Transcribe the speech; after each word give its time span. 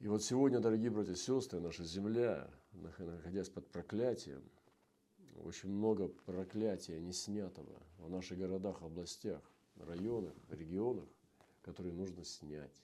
И 0.00 0.06
вот 0.06 0.22
сегодня, 0.22 0.60
дорогие 0.60 0.90
братья 0.90 1.12
и 1.12 1.16
сестры, 1.16 1.58
наша 1.58 1.82
земля, 1.82 2.48
находясь 2.72 3.48
под 3.48 3.66
проклятием, 3.66 4.44
очень 5.42 5.70
много 5.70 6.06
проклятия 6.06 7.00
не 7.00 7.12
снятого 7.12 7.82
в 7.98 8.08
наших 8.08 8.38
городах, 8.38 8.80
областях, 8.82 9.42
районах, 9.74 10.34
регионах, 10.50 11.04
которые 11.62 11.94
нужно 11.94 12.24
снять. 12.24 12.80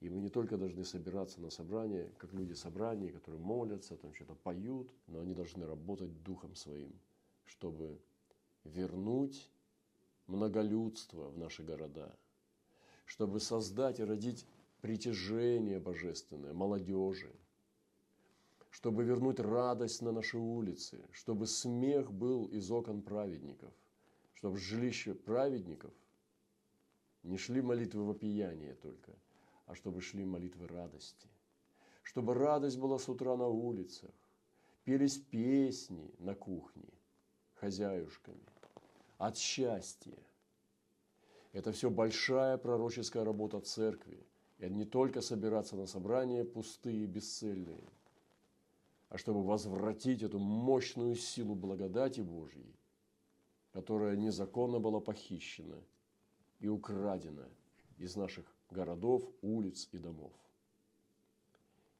И 0.00 0.08
мы 0.08 0.20
не 0.20 0.30
только 0.30 0.56
должны 0.56 0.84
собираться 0.84 1.40
на 1.40 1.50
собрание, 1.50 2.10
как 2.18 2.32
люди 2.32 2.54
собрания, 2.54 3.12
которые 3.12 3.40
молятся, 3.40 3.96
там 3.96 4.12
что-то 4.12 4.34
поют, 4.34 4.90
но 5.06 5.20
они 5.20 5.34
должны 5.34 5.64
работать 5.64 6.24
духом 6.24 6.56
своим, 6.56 6.92
чтобы 7.44 8.00
вернуть 8.64 9.48
многолюдство 10.26 11.28
в 11.28 11.38
наши 11.38 11.62
города, 11.62 12.12
чтобы 13.06 13.38
создать 13.38 14.00
и 14.00 14.04
родить 14.04 14.44
притяжение 14.82 15.80
божественное 15.80 16.52
молодежи, 16.52 17.34
чтобы 18.68 19.04
вернуть 19.04 19.40
радость 19.40 20.02
на 20.02 20.12
наши 20.12 20.36
улицы, 20.36 21.02
чтобы 21.12 21.46
смех 21.46 22.12
был 22.12 22.44
из 22.44 22.70
окон 22.70 23.00
праведников, 23.00 23.72
чтобы 24.34 24.58
жилище 24.58 25.14
праведников 25.14 25.94
не 27.22 27.38
шли 27.38 27.62
молитвы 27.62 28.04
вопияния 28.04 28.74
только– 28.74 29.12
а 29.72 29.74
чтобы 29.74 30.02
шли 30.02 30.24
молитвы 30.24 30.66
радости. 30.66 31.28
Чтобы 32.02 32.34
радость 32.34 32.78
была 32.78 32.98
с 32.98 33.08
утра 33.08 33.36
на 33.36 33.46
улицах, 33.46 34.10
пелись 34.84 35.16
песни 35.16 36.12
на 36.18 36.34
кухне 36.34 36.88
хозяюшками 37.54 38.44
от 39.18 39.38
счастья. 39.38 40.18
Это 41.52 41.72
все 41.72 41.88
большая 41.88 42.58
пророческая 42.58 43.24
работа 43.24 43.60
церкви. 43.60 44.26
И 44.62 44.70
не 44.70 44.84
только 44.84 45.20
собираться 45.22 45.74
на 45.74 45.86
собрания 45.86 46.44
пустые, 46.44 47.06
бесцельные, 47.06 47.82
а 49.08 49.18
чтобы 49.18 49.42
возвратить 49.42 50.22
эту 50.22 50.38
мощную 50.38 51.16
силу 51.16 51.56
благодати 51.56 52.20
Божьей, 52.20 52.72
которая 53.72 54.14
незаконно 54.14 54.78
была 54.78 55.00
похищена 55.00 55.82
и 56.60 56.68
украдена 56.68 57.48
из 57.98 58.14
наших 58.14 58.44
городов, 58.70 59.28
улиц 59.42 59.88
и 59.90 59.98
домов. 59.98 60.32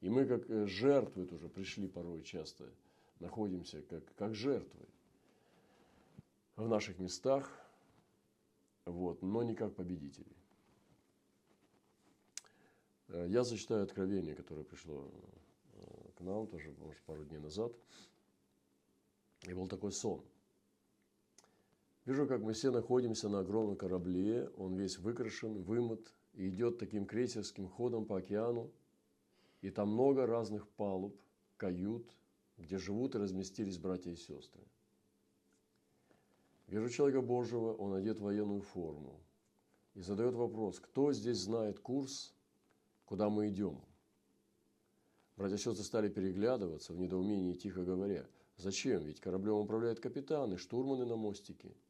И 0.00 0.08
мы 0.08 0.24
как 0.24 0.48
э, 0.48 0.66
жертвы 0.66 1.26
тоже 1.26 1.48
пришли 1.48 1.88
порой 1.88 2.22
часто, 2.22 2.68
находимся 3.18 3.82
как, 3.82 4.04
как 4.14 4.36
жертвы 4.36 4.86
в 6.54 6.68
наших 6.68 7.00
местах, 7.00 7.50
вот, 8.84 9.20
но 9.20 9.42
не 9.42 9.56
как 9.56 9.74
победители. 9.74 10.36
Э, 13.12 13.26
я 13.28 13.44
зачитаю 13.44 13.82
откровение, 13.84 14.34
которое 14.34 14.64
пришло 14.64 15.10
э, 15.74 16.10
к 16.16 16.20
нам 16.20 16.46
тоже, 16.46 16.74
может, 16.78 17.02
пару 17.02 17.24
дней 17.24 17.38
назад. 17.38 17.72
И 19.46 19.52
был 19.54 19.68
такой 19.68 19.92
сон. 19.92 20.22
Вижу, 22.06 22.26
как 22.26 22.40
мы 22.40 22.52
все 22.52 22.70
находимся 22.70 23.28
на 23.28 23.40
огромном 23.40 23.76
корабле, 23.76 24.48
он 24.56 24.74
весь 24.74 24.98
выкрашен, 24.98 25.62
вымыт, 25.62 26.12
и 26.34 26.48
идет 26.48 26.78
таким 26.78 27.04
крейсерским 27.04 27.68
ходом 27.68 28.06
по 28.06 28.18
океану, 28.18 28.70
и 29.60 29.70
там 29.70 29.90
много 29.90 30.26
разных 30.26 30.66
палуб, 30.68 31.14
кают, 31.56 32.16
где 32.56 32.78
живут 32.78 33.14
и 33.14 33.18
разместились 33.18 33.78
братья 33.78 34.10
и 34.10 34.16
сестры. 34.16 34.62
Вижу 36.66 36.88
человека 36.88 37.20
Божьего, 37.20 37.72
он 37.74 37.94
одет 37.94 38.18
в 38.18 38.22
военную 38.22 38.62
форму 38.62 39.20
и 39.94 40.00
задает 40.00 40.34
вопрос, 40.34 40.80
кто 40.80 41.12
здесь 41.12 41.38
знает 41.38 41.78
курс, 41.78 42.34
куда 43.04 43.30
мы 43.30 43.48
идем? 43.48 43.80
Братья 45.36 45.56
и 45.56 45.58
сестры 45.58 45.84
стали 45.84 46.08
переглядываться 46.08 46.92
в 46.92 46.98
недоумении, 46.98 47.54
тихо 47.54 47.82
говоря, 47.82 48.26
зачем? 48.56 49.04
Ведь 49.04 49.20
кораблем 49.20 49.56
управляют 49.56 50.00
капитаны, 50.00 50.56
штурманы 50.58 51.04
на 51.04 51.16
мостике– 51.16 51.74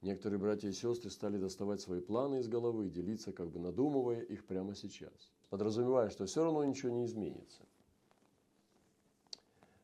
Некоторые 0.00 0.38
братья 0.38 0.68
и 0.68 0.72
сестры 0.72 1.10
стали 1.10 1.38
доставать 1.38 1.80
свои 1.80 2.00
планы 2.00 2.38
из 2.38 2.48
головы 2.48 2.86
и 2.86 2.90
делиться, 2.90 3.32
как 3.32 3.50
бы 3.50 3.58
надумывая 3.58 4.20
их 4.20 4.46
прямо 4.46 4.76
сейчас, 4.76 5.32
подразумевая, 5.50 6.08
что 6.10 6.26
все 6.26 6.44
равно 6.44 6.64
ничего 6.64 6.90
не 6.90 7.04
изменится. 7.04 7.64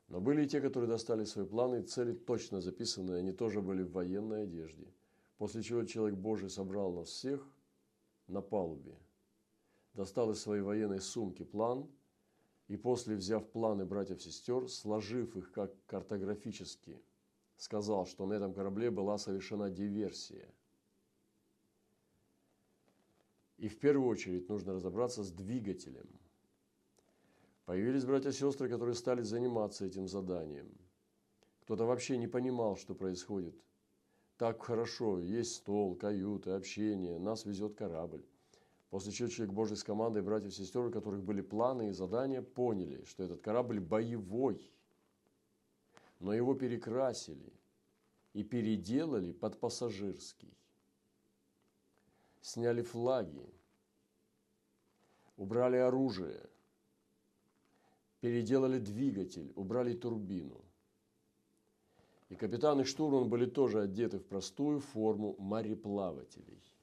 Но 0.08 0.20
были 0.20 0.44
и 0.44 0.48
те, 0.48 0.60
которые 0.60 0.88
достали 0.88 1.24
свои 1.24 1.44
планы 1.44 1.80
и 1.80 1.82
цели 1.82 2.12
точно 2.12 2.60
записанные, 2.60 3.18
они 3.18 3.32
тоже 3.32 3.60
были 3.60 3.82
в 3.82 3.90
военной 3.90 4.44
одежде. 4.44 4.86
После 5.38 5.62
чего 5.62 5.82
человек 5.84 6.16
Божий 6.16 6.48
собрал 6.48 6.92
нас 6.92 7.08
всех 7.08 7.44
на 8.28 8.40
палубе, 8.40 8.96
достал 9.94 10.30
из 10.30 10.40
своей 10.40 10.62
военной 10.62 11.00
сумки 11.00 11.42
план, 11.44 11.88
и 12.68 12.76
после, 12.76 13.16
взяв 13.16 13.48
планы 13.50 13.84
братьев-сестер, 13.84 14.68
сложив 14.68 15.36
их 15.36 15.52
как 15.52 15.72
картографические– 15.86 17.02
сказал, 17.56 18.06
что 18.06 18.26
на 18.26 18.34
этом 18.34 18.52
корабле 18.52 18.90
была 18.90 19.18
совершена 19.18 19.70
диверсия. 19.70 20.48
И 23.56 23.68
в 23.68 23.78
первую 23.78 24.08
очередь 24.08 24.48
нужно 24.48 24.74
разобраться 24.74 25.22
с 25.22 25.30
двигателем. 25.30 26.08
Появились 27.64 28.04
братья 28.04 28.30
и 28.30 28.32
сестры, 28.32 28.68
которые 28.68 28.94
стали 28.94 29.22
заниматься 29.22 29.86
этим 29.86 30.06
заданием. 30.06 30.70
Кто-то 31.62 31.86
вообще 31.86 32.18
не 32.18 32.26
понимал, 32.26 32.76
что 32.76 32.94
происходит. 32.94 33.54
Так 34.36 34.62
хорошо, 34.62 35.18
есть 35.20 35.54
стол, 35.54 35.94
каюты, 35.94 36.50
общение, 36.50 37.18
нас 37.18 37.46
везет 37.46 37.74
корабль. 37.74 38.26
После 38.94 39.10
чего 39.10 39.28
человек 39.28 39.52
Божий 39.52 39.76
с 39.76 39.82
командой 39.82 40.22
братьев 40.22 40.52
и 40.52 40.54
сестер, 40.54 40.86
у 40.86 40.90
которых 40.92 41.24
были 41.24 41.40
планы 41.40 41.88
и 41.88 41.90
задания, 41.90 42.42
поняли, 42.42 43.02
что 43.06 43.24
этот 43.24 43.40
корабль 43.40 43.80
боевой– 43.80 44.70
но 46.20 46.32
его 46.32 46.54
перекрасили 46.54 47.52
и 48.34 48.44
переделали 48.44 49.32
под 49.32 49.58
пассажирский. 49.58 50.56
Сняли 52.40 52.82
флаги, 52.82 53.52
убрали 55.36 55.78
оружие, 55.78 56.48
переделали 58.20 58.78
двигатель, 58.78 59.52
убрали 59.56 59.94
турбину. 59.94 60.64
И 62.28 62.36
капитан 62.36 62.80
и 62.80 62.84
штурман 62.84 63.28
были 63.28 63.46
тоже 63.46 63.82
одеты 63.82 64.20
в 64.20 64.24
простую 64.24 64.78
форму 64.78 65.34
мореплавателей. 65.40 66.73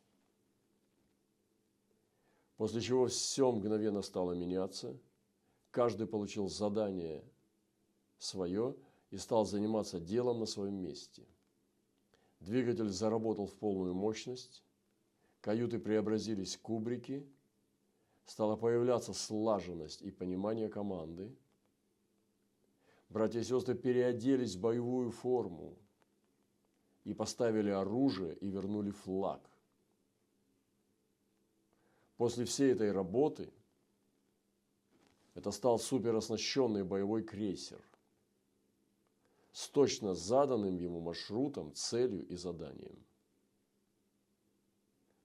После 2.61 2.79
чего 2.79 3.07
все 3.07 3.51
мгновенно 3.51 4.03
стало 4.03 4.33
меняться, 4.33 4.95
каждый 5.71 6.05
получил 6.05 6.47
задание 6.47 7.23
свое– 8.19 8.75
и 9.11 9.17
стал 9.17 9.45
заниматься 9.45 9.99
делом 9.99 10.39
на 10.39 10.45
своем 10.45 10.75
месте. 10.75 11.27
Двигатель 12.39 12.89
заработал 12.89 13.45
в 13.45 13.55
полную 13.55 13.95
мощность, 13.95 14.63
каюты 15.41 15.79
преобразились 15.79 16.55
в 16.55 16.61
кубрики, 16.61 17.27
стала 18.25 18.55
появляться 18.55 19.13
слаженность 19.13 20.01
и 20.01 20.11
понимание 20.11 20.69
команды. 20.69 21.35
Братья 23.09 23.39
и 23.39 23.43
сестры 23.43 23.75
переоделись 23.75 24.55
в 24.55 24.61
боевую 24.61 25.09
форму 25.09 25.79
и 27.05 27.13
поставили 27.15 27.71
оружие 27.71 28.35
и 28.35 28.49
вернули 28.49 28.91
флаг. 28.91 29.50
После 32.21 32.45
всей 32.45 32.73
этой 32.73 32.91
работы 32.91 33.51
это 35.33 35.49
стал 35.49 35.79
супероснащенный 35.79 36.83
боевой 36.83 37.23
крейсер 37.23 37.81
с 39.51 39.67
точно 39.69 40.13
заданным 40.13 40.77
ему 40.77 40.99
маршрутом, 40.99 41.73
целью 41.73 42.23
и 42.27 42.35
заданием. 42.35 43.03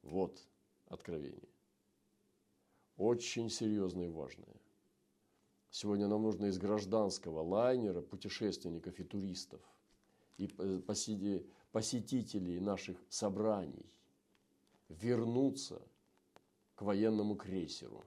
Вот 0.00 0.42
откровение. 0.86 1.50
Очень 2.96 3.50
серьезное 3.50 4.06
и 4.06 4.10
важное. 4.10 4.56
Сегодня 5.70 6.08
нам 6.08 6.22
нужно 6.22 6.46
из 6.46 6.56
гражданского 6.56 7.42
лайнера 7.42 8.00
путешественников 8.00 8.98
и 8.98 9.04
туристов 9.04 9.60
и 10.38 10.46
посетителей 10.46 12.58
наших 12.58 12.96
собраний 13.10 13.84
вернуться 14.88 15.82
к 16.76 16.82
военному 16.82 17.34
крейсеру. 17.34 18.04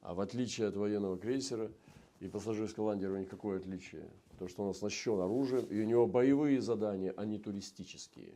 А 0.00 0.12
в 0.12 0.20
отличие 0.20 0.68
от 0.68 0.76
военного 0.76 1.16
крейсера– 1.16 1.72
и 2.20 2.28
пассажирского 2.28 2.86
лайнера 2.86 3.16
никакое 3.18 3.58
отличие. 3.58 4.08
То, 4.38 4.48
что 4.48 4.62
он 4.62 4.70
оснащен 4.70 5.20
оружием, 5.20 5.66
и 5.66 5.80
у 5.80 5.84
него 5.84 6.06
боевые 6.06 6.60
задания, 6.60 7.12
а 7.16 7.24
не 7.26 7.38
туристические. 7.38 8.34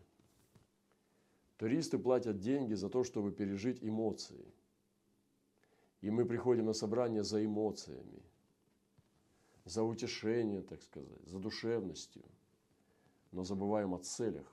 Туристы 1.57 1.99
платят 1.99 2.39
деньги 2.39 2.75
за 2.75 2.91
то, 2.91 3.03
чтобы 3.03 3.33
пережить 3.33 3.83
эмоции. 3.83 4.45
И 6.03 6.11
мы 6.11 6.27
приходим 6.27 6.67
на 6.67 6.75
собрание 6.75 7.25
за 7.25 7.45
эмоциями, 7.45 8.23
за 9.65 9.83
утешением, 9.83 10.65
так 10.65 10.83
сказать, 10.83 11.27
за 11.27 11.39
душевностью. 11.39 12.23
Но 13.33 13.43
забываем 13.45 13.95
о 13.95 13.99
целях, 13.99 14.47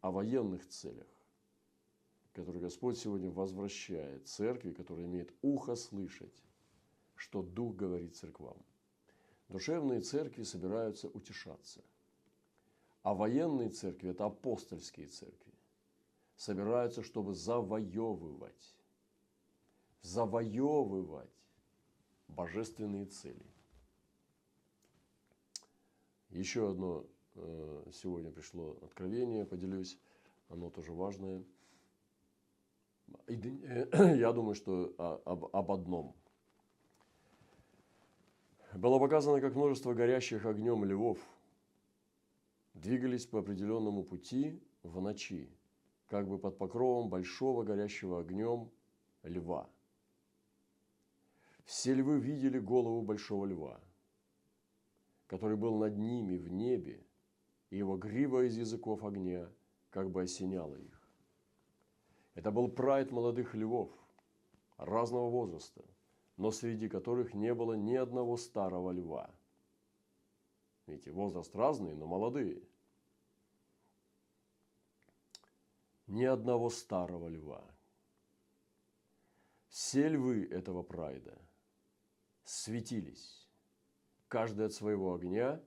о 0.00 0.12
военных 0.12 0.66
целях, 0.68 1.06
который 2.36 2.60
Господь 2.60 2.98
сегодня 2.98 3.30
возвращает 3.30 4.28
церкви, 4.28 4.72
которая 4.72 5.06
имеет 5.06 5.32
ухо 5.40 5.74
слышать, 5.74 6.44
что 7.14 7.42
Дух 7.42 7.74
говорит 7.76 8.14
церквам. 8.14 8.62
Душевные 9.48 10.02
церкви 10.02 10.42
собираются 10.42 11.08
утешаться. 11.08 11.82
А 13.02 13.14
военные 13.14 13.70
церкви– 13.70 14.10
это 14.10 14.26
апостольские 14.26 15.06
церкви. 15.06 15.54
Собираются, 16.36 17.02
чтобы 17.02 17.32
завоевывать. 17.32 18.76
Завоевывать 20.02 21.30
божественные 22.28 23.06
цели. 23.06 23.46
Еще 26.28 26.68
одно 26.68 27.06
э, 27.34 27.90
сегодня 27.94 28.30
пришло 28.30 28.76
откровение, 28.82 29.46
поделюсь. 29.46 29.98
Оно 30.48 30.68
тоже 30.68 30.92
важное. 30.92 31.42
Я 33.28 34.32
думаю, 34.32 34.54
что 34.54 34.94
об, 35.24 35.44
об 35.54 35.72
одном– 35.72 36.14
было 38.76 38.98
показано, 38.98 39.40
как 39.40 39.54
множество 39.54 39.94
горящих 39.94 40.44
огнем 40.44 40.84
львов 40.84 41.18
двигались 42.74 43.24
по 43.24 43.38
определенному 43.38 44.04
пути 44.04 44.62
в 44.82 45.00
ночи, 45.00 45.48
как 46.08 46.28
бы 46.28 46.38
под 46.38 46.58
покровом 46.58 47.08
большого 47.08 47.62
горящего 47.62 48.20
огнем 48.20 48.70
льва. 49.22 49.70
Все 51.64 51.94
львы 51.94 52.20
видели 52.20 52.58
голову 52.58 53.00
большого 53.00 53.46
льва, 53.46 53.80
который 55.26 55.56
был 55.56 55.78
над 55.78 55.96
ними 55.96 56.36
в 56.36 56.48
небе, 56.52 57.02
и 57.70 57.78
его 57.78 57.96
грива 57.96 58.46
из 58.46 58.58
языков 58.58 59.04
огня 59.04 59.50
как 59.88 60.10
бы 60.10 60.22
осеняла 60.22 60.76
их. 60.76 60.95
Это 62.36 62.52
был 62.52 62.68
прайд 62.68 63.10
молодых 63.10 63.56
львов 63.56 63.90
разного 64.78 65.28
возраста– 65.28 65.84
но 66.36 66.50
среди 66.50 66.88
которых 66.88 67.34
не 67.34 67.54
было 67.54 67.72
ни 67.74 67.94
одного 67.94 68.36
старого 68.36 68.90
льва. 68.90 69.30
Видите, 70.86 71.10
возраст 71.10 71.54
разный, 71.56 71.94
но 71.94 72.06
молодые. 72.06 72.62
Ни 76.06 76.24
одного 76.24 76.70
старого 76.70 77.28
льва. 77.28 77.64
Все 79.68 80.08
львы 80.08 80.46
этого 80.46 80.82
прайда 80.82 81.36
светились, 82.44 83.48
каждый 84.28 84.66
от 84.66 84.72
своего 84.72 85.14
огня, 85.14 85.60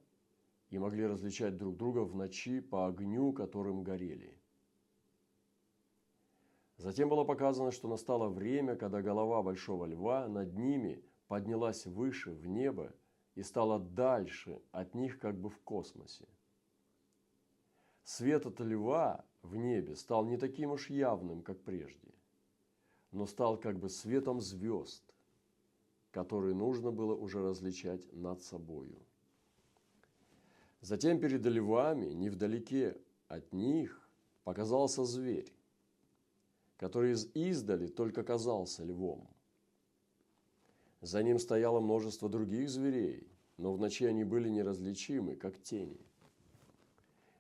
и 0.70 0.78
могли 0.78 1.06
различать 1.06 1.58
друг 1.58 1.76
друга 1.78 2.00
в 2.00 2.16
ночи 2.16 2.62
по 2.62 2.88
огню, 2.88 3.34
которым 3.34 3.84
горели. 3.84 4.39
Затем 6.80 7.10
было 7.10 7.26
показано, 7.26 7.72
что 7.72 7.90
настало 7.90 8.30
время, 8.30 8.78
когда 8.78 9.02
голова 9.02 9.44
большого 9.44 9.86
льва 9.86 10.30
над 10.30 10.58
ними 10.58 11.04
поднялась 11.28 11.86
выше 11.86 12.32
в 12.32 12.48
небо 12.48 12.94
и 13.36 13.44
стала 13.44 13.80
дальше 13.80 14.62
от 14.72 14.96
них 14.96 15.20
как 15.20 15.38
бы 15.38 15.50
в 15.50 15.60
космосе. 15.60 16.26
Свет 18.06 18.46
от 18.46 18.62
льва 18.62 19.26
в 19.42 19.58
небе 19.58 19.98
стал 19.98 20.26
не 20.26 20.38
таким 20.38 20.72
уж 20.72 20.90
явным, 20.90 21.42
как 21.42 21.60
прежде, 21.60 22.14
но 23.12 23.26
стал 23.26 23.58
как 23.58 23.78
бы 23.78 23.90
светом 23.90 24.40
звезд, 24.40 25.04
которые 26.12 26.56
нужно 26.56 26.92
было 26.92 27.14
уже 27.14 27.42
различать 27.42 28.10
над 28.14 28.42
собою. 28.42 28.98
Затем 30.80 31.20
перед 31.20 31.46
львами, 31.46 32.06
невдалеке 32.06 32.98
от 33.28 33.52
них, 33.52 34.10
показался 34.46 35.04
зверь, 35.04 35.59
который 36.80 37.12
из 37.12 37.30
издали 37.34 37.88
только 37.88 38.24
казался 38.24 38.86
львом. 38.86 39.28
За 41.02 41.22
ним 41.22 41.38
стояло 41.38 41.82
множество 41.82 42.30
других 42.30 42.70
зверей, 42.70 43.28
но 43.58 43.74
в 43.74 43.80
ночи 43.80 44.06
они 44.06 44.24
были 44.24 44.48
неразличимы, 44.48 45.36
как 45.36 45.62
тени. 45.62 46.00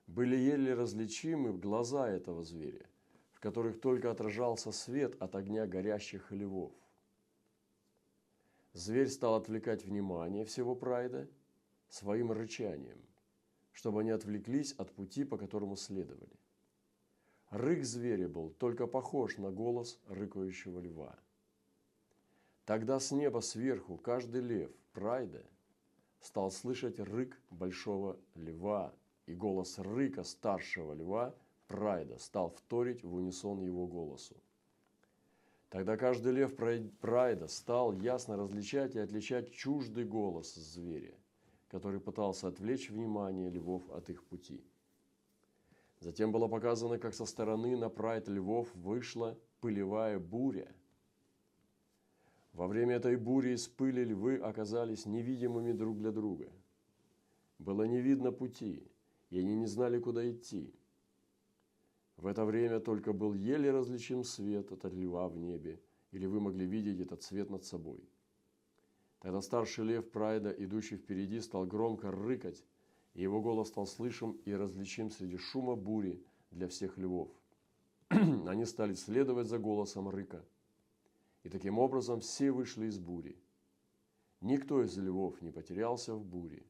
Были 0.07 0.35
еле 0.35 0.73
различимы 0.73 1.57
глаза 1.57 2.09
этого 2.09 2.43
зверя, 2.43 2.85
в 3.31 3.39
которых 3.39 3.79
только 3.79 4.11
отражался 4.11 4.73
свет 4.73 5.15
от 5.21 5.35
огня 5.35 5.65
горящих 5.65 6.31
львов. 6.31 6.73
Зверь 8.73 9.07
стал 9.07 9.35
отвлекать 9.35 9.85
внимание 9.85 10.43
всего 10.43 10.75
прайда 10.75 11.29
своим 11.87 12.33
рычанием, 12.33 12.99
чтобы 13.71 14.01
они 14.01 14.11
отвлеклись 14.11 14.73
от 14.73 14.91
пути, 14.91 15.23
по 15.23 15.37
которому 15.37 15.77
следовали. 15.77 16.39
Рык 17.49 17.83
зверя 17.83 18.29
был 18.29 18.51
только 18.51 18.85
похож 18.85 19.37
на 19.37 19.49
голос 19.49 19.99
рыкающего 20.07 20.79
льва. 20.79 21.17
Тогда 22.65 22.99
с 22.99 23.11
неба 23.11 23.39
сверху 23.39 23.97
каждый 23.97 24.41
лев 24.41 24.71
прайда 24.93 25.43
стал 26.19 26.51
слышать 26.51 26.99
рык 26.99 27.41
большого 27.49 28.19
льва, 28.35 28.93
и 29.25 29.33
голос 29.33 29.79
рыка 29.79 30.23
старшего 30.23 30.93
льва 30.93 31.33
прайда 31.67 32.19
стал 32.19 32.51
вторить 32.51 33.03
в 33.03 33.15
унисон 33.15 33.61
его 33.61 33.87
голосу. 33.87 34.37
Тогда 35.69 35.97
каждый 35.97 36.33
лев 36.33 36.55
прайда 36.55 37.47
стал 37.47 37.93
ясно 37.93 38.37
различать 38.37 38.95
и 38.95 38.99
отличать 38.99 39.51
чуждый 39.51 40.05
голос 40.05 40.53
зверя, 40.53 41.15
который 41.67 41.99
пытался 41.99 42.47
отвлечь 42.47 42.91
внимание 42.91 43.49
львов 43.49 43.89
от 43.89 44.11
их 44.11 44.23
пути– 44.23 44.63
Затем 45.99 46.31
было 46.31 46.47
показано, 46.47 46.97
как 46.97 47.13
со 47.13 47.25
стороны 47.25 47.75
на 47.75 47.89
прайд 47.89 48.27
львов 48.27 48.73
вышла 48.75 49.37
пылевая 49.59 50.19
буря. 50.19 50.73
Во 52.53 52.67
время 52.67 52.95
этой 52.95 53.15
бури 53.15 53.53
из 53.53 53.67
пыли 53.67 54.03
львы 54.03 54.37
оказались 54.37 55.05
невидимыми 55.05 55.71
друг 55.71 55.97
для 55.97 56.11
друга. 56.11 56.51
Было 57.57 57.83
не 57.83 58.01
видно 58.01 58.31
пути, 58.31 58.87
и 59.29 59.39
они 59.39 59.55
не 59.55 59.65
знали, 59.65 59.99
куда 59.99 60.29
идти. 60.29 60.73
В 62.15 62.27
это 62.27 62.45
время 62.45 62.79
только 62.79 63.13
был 63.13 63.33
еле 63.33 63.71
различим 63.71 64.23
свет 64.23 64.71
от 64.71 64.83
льва 64.85 65.27
в 65.27 65.37
небе, 65.37 65.81
или 66.11 66.25
вы 66.25 66.39
могли 66.39 66.65
видеть 66.65 66.99
этот 66.99 67.23
свет 67.23 67.49
над 67.49 67.63
собой. 67.63 68.09
Тогда 69.19 69.41
старший 69.41 69.85
лев 69.85 70.09
Прайда, 70.09 70.49
идущий 70.49 70.97
впереди, 70.97 71.41
стал 71.41 71.65
громко 71.65 72.11
рыкать, 72.11 72.65
и 73.19 73.23
его 73.23 73.41
голос 73.41 73.67
стал 73.67 73.85
слышим 73.85 74.39
и 74.45 74.53
различим 74.53 75.11
среди 75.11 75.35
шума 75.35 75.75
бури 75.75 76.23
для 76.51 76.69
всех 76.69 76.97
львов. 76.97 77.29
Они 78.09 78.63
стали 78.63 78.93
следовать 78.93 79.47
за 79.47 79.59
голосом 79.59 80.07
рыка. 80.07 80.41
И 81.43 81.49
таким 81.49 81.79
образом 81.79 82.21
все 82.21 82.53
вышли 82.53 82.85
из 82.85 82.97
бури. 82.97 83.35
Никто 84.39 84.81
из 84.81 84.97
львов 84.97 85.41
не 85.41 85.51
потерялся 85.51 86.15
в 86.15 86.23
буре 86.23 86.63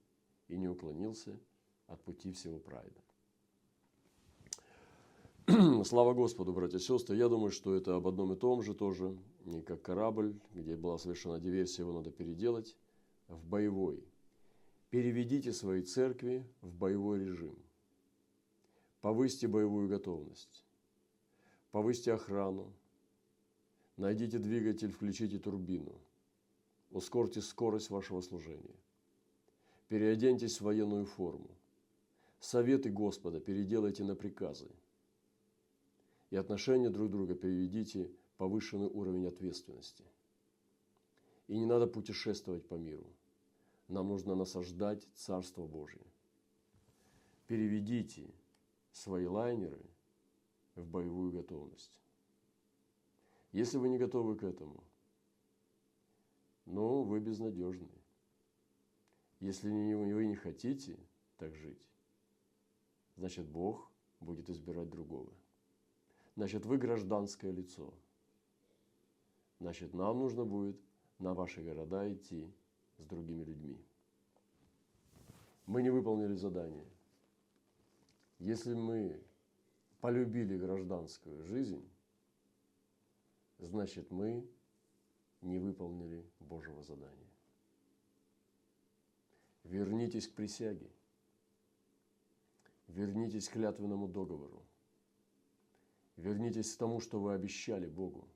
и 0.48 0.58
не 0.58 0.68
уклонился 0.68 1.40
от 1.86 2.04
пути 2.04 2.32
всего 2.32 2.58
прайда. 2.58 3.00
Слава 5.86 6.16
Господу, 6.16 6.52
братья 6.52 6.80
и 6.80 6.82
сестры. 6.82 7.16
Я 7.16 7.30
думаю, 7.30 7.52
что 7.52 7.76
это 7.76 7.96
об 7.96 8.08
одном 8.08 8.34
и 8.34 8.36
том 8.36 8.64
же 8.64 8.74
тоже. 8.74 9.16
Не 9.46 9.62
как 9.62 9.84
корабль, 9.84 10.34
где 10.56 10.76
была 10.76 10.98
совершена 10.98 11.40
диверсия, 11.40 11.86
его 11.86 11.94
надо 11.94 12.10
переделать 12.10 12.76
в 13.28 13.46
боевой 13.46 14.04
Переведите 14.90 15.54
свои 15.54 15.84
церкви 15.84 16.44
в 16.62 16.74
боевой 16.74 17.20
режим. 17.20 17.56
Повысьте 19.02 19.48
боевую 19.48 19.88
готовность. 19.88 20.66
Повысьте 21.72 22.12
охрану. 22.12 22.74
Найдите 23.98 24.40
двигатель, 24.40 24.92
включите 24.92 25.38
турбину. 25.38 25.94
Ускорьте 26.90 27.42
скорость 27.42 27.92
вашего 27.92 28.22
служения. 28.22 28.76
Переоденьтесь 29.90 30.58
в 30.58 30.64
военную 30.64 31.06
форму. 31.06 31.52
Советы 32.40 32.90
Господа 32.90 33.40
переделайте 33.40 34.04
на 34.04 34.16
приказы. 34.16 34.72
И 36.32 36.36
отношения 36.36 36.90
друг 36.90 37.12
друга 37.12 37.36
переведите 37.36 38.10
повышенный 38.38 38.88
уровень 38.88 39.28
ответственности. 39.28 40.04
И 41.48 41.60
не 41.60 41.68
надо 41.68 41.86
путешествовать 41.86 42.68
по 42.68 42.74
миру– 42.74 43.06
нам 43.90 44.08
нужно 44.08 44.36
насаждать 44.36 45.08
Царство 45.16 45.66
Божье. 45.66 46.06
Переведите 47.48 48.32
свои 48.92 49.26
лайнеры 49.26 49.84
в 50.76 50.88
боевую 50.88 51.32
готовность. 51.32 52.00
Если 53.52 53.78
вы 53.78 53.90
не 53.90 53.98
готовы 53.98 54.38
к 54.38 54.44
этому, 54.44 54.84
ну, 56.66 57.02
вы 57.02 57.20
безнадежны. 57.20 57.90
Если 59.40 59.70
вы 59.70 60.26
не 60.26 60.36
хотите 60.36 61.00
так 61.38 61.56
жить, 61.56 61.90
значит, 63.16 63.48
Бог 63.48 63.92
будет 64.20 64.50
избирать 64.50 64.90
другого. 64.90 65.34
Значит, 66.36 66.66
вы 66.66 66.78
гражданское 66.78 67.52
лицо. 67.52 67.92
Значит, 69.60 69.94
нам 69.96 70.20
нужно 70.20 70.46
будет 70.46 70.80
на 71.18 71.34
ваши 71.34 71.64
города 71.64 72.14
идти 72.14 72.54
с 73.00 73.06
другими 73.06 73.44
людьми. 73.44 73.84
Мы 75.66 75.82
не 75.82 75.90
выполнили 75.90 76.36
задание. 76.36 76.86
Если 78.40 78.74
мы 78.74 79.22
полюбили 80.02 80.58
гражданскую 80.58 81.44
жизнь, 81.44 81.88
значит 83.58 84.12
мы 84.12 84.48
не 85.42 85.58
выполнили 85.60 86.26
Божьего 86.40 86.84
задания. 86.84 87.30
Вернитесь 89.64 90.28
к 90.28 90.34
присяге. 90.34 90.90
Вернитесь 92.88 93.48
к 93.48 93.54
клятвенному 93.54 94.08
договору. 94.08 94.66
Вернитесь 96.18 96.74
к 96.74 96.78
тому, 96.78 97.00
что 97.00 97.20
вы 97.20 97.34
обещали 97.34 97.86
Богу. 97.86 98.28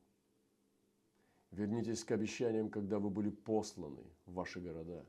Вернитесь 1.54 2.04
к 2.04 2.10
обещаниям, 2.10 2.72
когда 2.72 2.98
вы 2.98 3.12
были 3.12 3.30
посланы 3.30 4.04
в 4.26 4.34
ваши 4.34 4.60
города. 4.60 5.06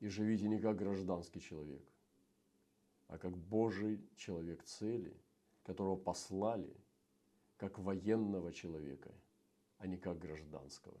И 0.00 0.08
живите 0.08 0.48
не 0.48 0.58
как 0.58 0.76
гражданский 0.76 1.40
человек, 1.40 1.84
а 3.06 3.16
как 3.16 3.36
Божий 3.36 4.04
человек 4.16 4.64
цели, 4.64 5.16
которого 5.62 5.94
послали 5.94 6.76
как 7.58 7.78
военного 7.78 8.52
человека, 8.52 9.14
а 9.78 9.86
не 9.86 9.98
как 9.98 10.18
гражданского. 10.18 10.98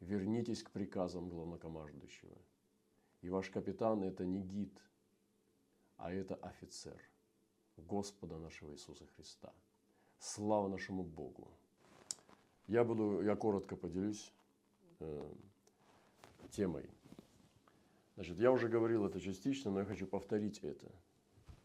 Вернитесь 0.00 0.62
к 0.62 0.70
приказам 0.70 1.28
главнокомандующего. 1.28 2.38
И 3.20 3.28
ваш 3.28 3.50
капитан– 3.50 4.02
это 4.04 4.24
не 4.24 4.40
гид, 4.40 4.80
а 5.98 6.10
это 6.10 6.34
офицер 6.36 6.98
Господа 7.76 8.38
нашего 8.38 8.72
Иисуса 8.72 9.06
Христа. 9.06 9.52
Слава 10.18 10.68
нашему 10.68 11.04
Богу! 11.04 11.50
Я 12.66 12.84
буду, 12.84 13.22
я 13.22 13.36
коротко 13.36 13.76
поделюсь 13.76 14.32
э, 15.00 15.32
темой. 16.50 16.88
Значит, 18.14 18.38
я 18.38 18.52
уже 18.52 18.68
говорил 18.68 19.04
это 19.04 19.20
частично, 19.20 19.70
но 19.70 19.80
я 19.80 19.84
хочу 19.84 20.06
повторить 20.06 20.60
это. 20.60 20.90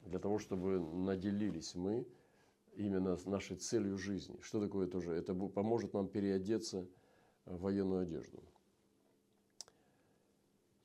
Для 0.06 0.20
того, 0.20 0.40
чтобы 0.40 0.80
наделились 0.80 1.76
мы 1.76 2.08
именно 2.76 3.18
нашей 3.26 3.58
целью 3.58 3.98
жизни. 3.98 4.40
Что 4.42 4.60
такое 4.60 4.88
тоже? 4.88 5.14
Это 5.14 5.34
поможет 5.34 5.94
нам 5.94 6.08
переодеться 6.08 6.88
в 7.46 7.62
военную 7.62 8.02
одежду. 8.02 8.44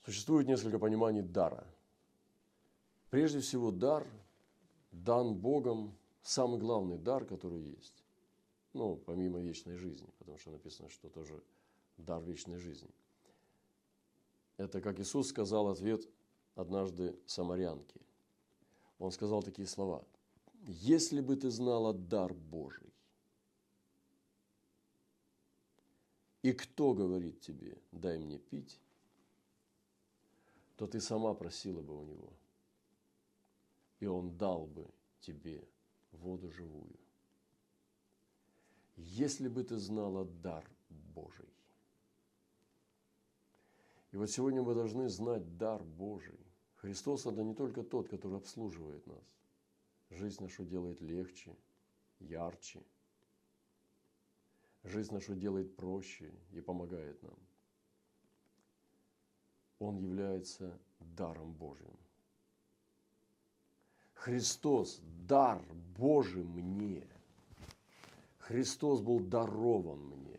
Существует 0.04 0.46
несколько 0.46 0.78
пониманий 0.78 1.22
дара. 1.22 1.66
Прежде 3.10 3.40
всего, 3.40 3.70
дар 3.70 4.06
дан 4.94 5.34
Богом, 5.34 5.96
самый 6.22 6.58
главный 6.58 6.98
дар, 6.98 7.24
который 7.24 7.62
есть. 7.62 8.03
Ну, 8.74 8.96
помимо 8.96 9.40
вечной 9.40 9.76
жизни, 9.76 10.08
потому 10.18 10.36
что 10.36 10.50
написано, 10.50 10.90
что 10.90 11.08
тоже 11.08 11.40
дар 11.96 12.22
вечной 12.24 12.58
жизни. 12.58 12.90
Это, 14.56 14.80
как 14.80 14.98
Иисус 14.98 15.28
сказал 15.28 15.68
ответ 15.68 16.08
однажды 16.56 17.16
самарянке. 17.26 18.00
Он 18.98 19.12
сказал 19.12 19.42
такие 19.42 19.68
слова. 19.68 20.04
«Если 20.66 21.20
бы 21.20 21.36
ты 21.36 21.50
знала 21.50 21.92
дар 21.92 22.34
Божий, 22.34 22.92
и 26.42 26.52
кто 26.52 26.94
говорит 26.94 27.40
тебе, 27.40 27.78
дай 27.92 28.18
мне 28.18 28.38
пить, 28.38 28.80
то 30.76 30.86
ты 30.86 31.00
сама 31.00 31.32
просила 31.34 31.80
бы 31.80 31.96
у 31.96 32.04
него, 32.04 32.32
и 34.00 34.06
он 34.06 34.36
дал 34.36 34.66
бы 34.66 34.90
тебе 35.20 35.64
воду 36.10 36.50
живую. 36.50 36.98
Если 38.96 39.48
бы 39.48 39.64
ты 39.64 39.76
знала 39.78 40.24
дар 40.24 40.64
Божий. 41.14 41.48
И 44.12 44.16
вот 44.16 44.30
сегодня 44.30 44.62
мы 44.62 44.74
должны 44.74 45.08
знать 45.08 45.56
дар 45.58 45.82
Божий. 45.82 46.38
Христос– 46.76 47.26
это 47.26 47.42
не 47.42 47.54
только 47.54 47.82
тот, 47.82 48.08
который 48.08 48.36
обслуживает 48.36 49.06
нас. 49.06 49.24
Жизнь 50.10 50.42
нашу 50.42 50.64
делает 50.64 51.00
легче, 51.00 51.56
ярче. 52.20 52.82
Жизнь 54.84 55.12
нашу 55.12 55.34
делает 55.34 55.74
проще 55.74 56.32
и 56.52 56.60
помогает 56.60 57.20
нам. 57.22 57.38
Он 59.78 59.96
является 59.96 60.78
даром 61.00 61.52
Божьим. 61.52 61.96
Христос– 64.14 65.00
дар 65.26 65.64
Божий 65.96 66.44
мне. 66.44 67.08
Христос 68.46 69.00
был 69.00 69.20
дарован 69.20 70.00
мне. 70.00 70.38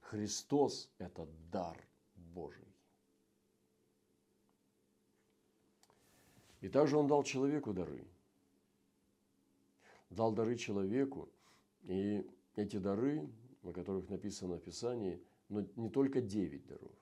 Христос– 0.00 0.90
это 0.98 1.28
дар 1.52 1.76
Божий. 2.14 2.66
И 6.62 6.68
также 6.70 6.96
Он 6.96 7.06
дал 7.06 7.22
человеку 7.24 7.74
дары. 7.74 8.06
Дал 10.08 10.32
дары 10.32 10.56
человеку, 10.56 11.28
и 11.82 12.26
эти 12.54 12.78
дары, 12.78 13.28
о 13.62 13.72
которых 13.72 14.08
написано 14.08 14.56
в 14.56 14.62
Писании, 14.62 15.22
но 15.50 15.60
не 15.76 15.90
только 15.90 16.22
девять 16.22 16.66
даров. 16.66 16.92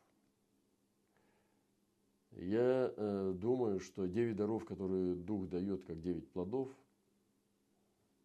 Я 2.32 2.92
э, 2.96 3.32
думаю, 3.36 3.78
что 3.78 4.06
девять 4.06 4.34
даров, 4.34 4.64
которые 4.64 5.14
Дух 5.14 5.48
дает, 5.48 5.84
как 5.84 6.00
девять 6.00 6.28
плодов, 6.32 6.74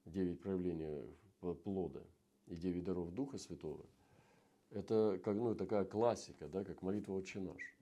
девять 0.05 0.39
проявлений 0.39 1.05
плода 1.39 2.01
и 2.47 2.55
девять 2.55 2.83
даров 2.83 3.11
Духа 3.11 3.37
Святого, 3.37 3.85
это 4.69 5.19
как, 5.23 5.35
ну, 5.35 5.55
такая 5.55 5.85
классика, 5.85 6.47
да, 6.47 6.63
как 6.63 6.81
молитва 6.81 7.13
«Отче 7.13 7.39
наш». 7.39 7.75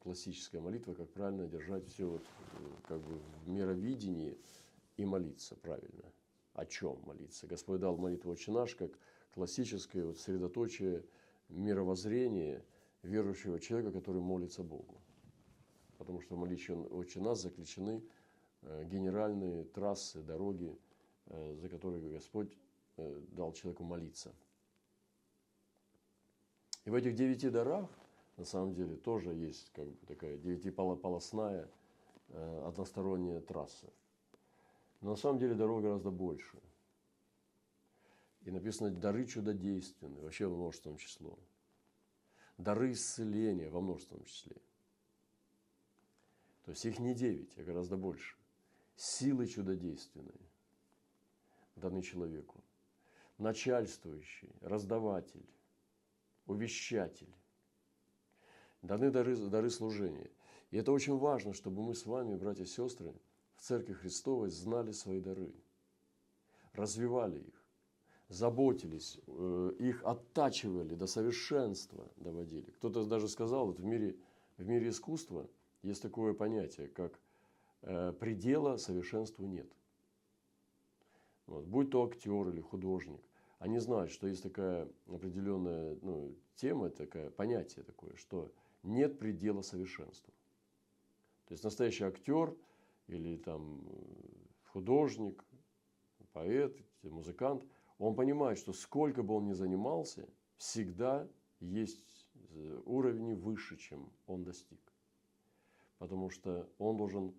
Классическая 0.00 0.60
молитва, 0.60 0.94
как 0.94 1.10
правильно 1.10 1.46
держать 1.46 1.86
все 1.86 2.06
вот, 2.06 2.22
как 2.86 3.00
бы 3.00 3.20
в 3.44 3.48
мировидении 3.48 4.38
и 4.96 5.04
молиться 5.04 5.56
правильно. 5.56 6.04
О 6.54 6.64
чем 6.64 6.98
молиться? 7.04 7.46
Господь 7.46 7.80
дал 7.80 7.96
молитву 7.96 8.30
«Отче 8.30 8.52
наш» 8.52 8.74
как 8.74 8.92
классическое 9.32 10.04
вот 10.04 10.18
средоточие 10.18 11.04
мировоззрения 11.48 12.64
верующего 13.02 13.60
человека, 13.60 13.92
который 13.92 14.22
молится 14.22 14.62
Богу 14.62 14.98
потому 15.98 16.20
что 16.20 16.36
в 16.36 16.38
молитве 16.38 16.74
«Отче 16.74 17.20
нас» 17.20 17.42
заключены 17.42 18.02
э, 18.62 18.84
генеральные 18.84 19.64
трассы, 19.64 20.22
дороги, 20.22 20.74
э, 21.26 21.54
за 21.56 21.68
которые 21.68 22.00
Господь 22.08 22.52
э, 22.52 22.67
дал 23.32 23.52
человеку 23.52 23.84
молиться. 23.84 24.34
И 26.84 26.90
в 26.90 26.94
этих 26.94 27.14
девяти 27.14 27.50
дарах, 27.50 27.88
на 28.36 28.44
самом 28.44 28.74
деле, 28.74 28.96
тоже 28.96 29.34
есть 29.34 29.70
как 29.70 29.88
бы 29.88 30.06
такая 30.06 30.36
девятиполосная 30.38 31.68
односторонняя 32.64 33.40
трасса. 33.40 33.92
Но 35.00 35.10
на 35.10 35.16
самом 35.16 35.38
деле 35.38 35.54
дорога 35.54 35.82
гораздо 35.82 36.10
больше. 36.10 36.60
И 38.42 38.50
написано 38.50 38.90
«дары 38.90 39.26
чудодейственные», 39.26 40.22
вообще 40.22 40.46
во 40.46 40.56
множественном 40.56 40.96
число. 40.98 41.38
Дары 42.56 42.92
исцеления 42.92 43.70
во 43.70 43.80
множественном 43.80 44.24
числе. 44.24 44.56
То 46.64 46.72
есть 46.72 46.84
их 46.84 46.98
не 46.98 47.14
девять, 47.14 47.56
а 47.58 47.62
гораздо 47.62 47.96
больше. 47.96 48.36
Силы 48.96 49.46
чудодейственные 49.46 50.48
даны 51.76 52.02
человеку. 52.02 52.62
Начальствующий, 53.38 54.50
раздаватель, 54.60 55.46
увещатель. 56.46 57.32
Даны 58.82 59.10
дары, 59.10 59.36
дары 59.36 59.70
служения. 59.70 60.30
И 60.70 60.76
это 60.76 60.92
очень 60.92 61.16
важно, 61.16 61.52
чтобы 61.52 61.82
мы 61.82 61.94
с 61.94 62.04
вами, 62.04 62.36
братья 62.36 62.64
и 62.64 62.66
сестры, 62.66 63.14
в 63.56 63.62
Церкви 63.62 63.94
Христовой 63.94 64.50
знали 64.50 64.92
свои 64.92 65.20
дары, 65.20 65.54
развивали 66.74 67.38
их, 67.40 67.64
заботились, 68.28 69.18
э, 69.26 69.72
их 69.78 70.04
оттачивали, 70.04 70.94
до 70.94 71.06
совершенства 71.06 72.08
доводили. 72.16 72.70
Кто-то 72.72 73.04
даже 73.06 73.28
сказал, 73.28 73.66
вот 73.66 73.78
в 73.78 73.84
мире, 73.84 74.16
в 74.58 74.66
мире 74.66 74.90
искусства– 74.90 75.48
есть 75.82 76.02
такое 76.02 76.34
понятие, 76.34 76.88
как 76.88 77.20
э, 77.82 78.12
предела 78.12 78.76
совершенству 78.76 79.46
нет. 79.46 79.70
Вот. 81.46 81.64
Будь 81.64 81.90
то 81.90 82.04
актер 82.04 82.48
или 82.48 82.60
художник, 82.60 83.22
они 83.58 83.78
знают, 83.78 84.10
что 84.10 84.26
есть 84.26 84.42
такая 84.42 84.88
определенная 85.06 85.96
ну, 86.02 86.34
тема, 86.56 86.90
такое 86.90 87.30
понятие 87.30 87.84
такое, 87.84 88.14
что 88.16 88.52
нет 88.82 89.18
предела 89.18 89.62
совершенству. 89.62 90.32
То 91.46 91.52
есть 91.52 91.64
настоящий 91.64 92.04
актер 92.04 92.54
или 93.06 93.36
там 93.36 93.82
художник, 94.66 95.44
поэт, 96.32 96.76
музыкант, 97.02 97.64
он 97.98 98.14
понимает, 98.14 98.58
что 98.58 98.72
сколько 98.72 99.22
бы 99.22 99.34
он 99.34 99.46
ни 99.46 99.52
занимался, 99.52 100.28
всегда 100.56 101.26
есть 101.58 102.28
э, 102.34 102.80
уровни 102.84 103.32
выше, 103.32 103.76
чем 103.76 104.12
он 104.26 104.44
достиг 104.44 104.78
потому 105.98 106.30
что 106.30 106.68
он 106.78 106.96
должен 106.96 107.34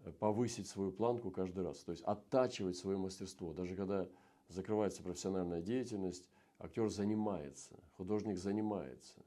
э, 0.00 0.12
повысить 0.12 0.68
свою 0.68 0.92
планку 0.92 1.30
каждый 1.30 1.64
раз, 1.64 1.82
то 1.82 1.92
есть 1.92 2.04
оттачивать 2.04 2.76
свое 2.76 2.98
мастерство. 2.98 3.52
Даже 3.52 3.74
когда 3.74 4.08
закрывается 4.52 5.02
профессиональная 5.02 5.60
деятельность, 5.60 6.28
актер 6.58 6.88
занимается, 6.88 7.74
художник 7.96 8.38
занимается, 8.38 9.22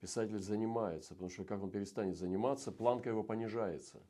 писатель 0.00 0.40
занимается, 0.40 1.14
потому 1.14 1.30
что 1.30 1.44
как 1.44 1.62
он 1.62 1.70
перестанет 1.70 2.16
заниматься, 2.16 2.72
планка 2.72 3.10
его 3.10 3.22
понижается. 3.22 4.00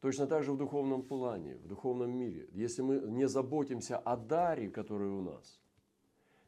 Точно 0.00 0.26
так 0.26 0.44
же 0.44 0.52
в 0.52 0.56
духовном 0.56 1.02
плане, 1.02 1.56
в 1.56 1.66
духовном 1.66 2.10
мире. 2.10 2.48
Если 2.52 2.82
мы 2.82 2.98
не 2.98 3.28
заботимся 3.28 3.98
о 3.98 4.16
даре, 4.16 4.68
который 4.68 5.08
у 5.08 5.22
нас, 5.22 5.60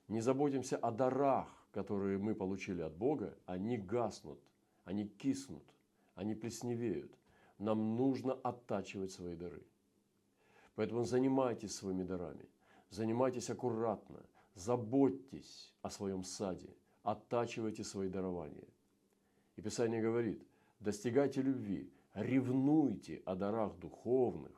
не 0.09 0.21
заботимся 0.21 0.76
о 0.76 0.90
дарах, 0.90 1.49
которые 1.73 2.19
мы 2.19 2.35
получили 2.35 2.83
от 2.83 2.97
Бога, 2.97 3.37
они 3.47 3.78
гаснут, 3.78 4.38
они 4.85 5.07
киснут, 5.07 5.64
они 6.14 6.35
плесневеют. 6.35 7.12
Нам 7.59 7.97
нужно 7.97 8.35
оттачивать 8.35 9.11
свои 9.11 9.35
дары. 9.35 9.62
Поэтому 10.75 11.05
занимайтесь 11.05 11.75
своими 11.75 12.05
дарами, 12.05 12.49
занимайтесь 12.90 13.50
аккуратно, 13.50 14.21
заботьтесь 14.54 15.75
о 15.83 15.90
своем 15.90 16.25
саде, 16.25 16.75
оттачивайте 17.02 17.85
свои 17.85 18.09
дарования. 18.09 18.68
И 19.57 19.62
Писание 19.62 20.02
говорит, 20.02 20.42
достигайте 20.80 21.42
любви, 21.42 21.92
ревнуйте 22.14 23.23
о 23.25 23.35
дарах 23.35 23.78
духовных, 23.78 24.52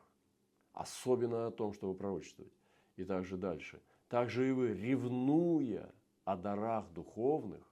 особенно 0.72 1.46
о 1.46 1.50
том, 1.50 1.72
чтобы 1.72 1.94
пророчествовать. 1.94 2.52
И 2.96 3.04
также 3.04 3.36
дальше. 3.36 3.80
Также 4.08 4.48
и 4.48 4.52
вы, 4.52 4.74
ревнуя 4.74 5.94
о 6.24 6.36
дарах 6.36 6.90
духовных, 6.92 7.64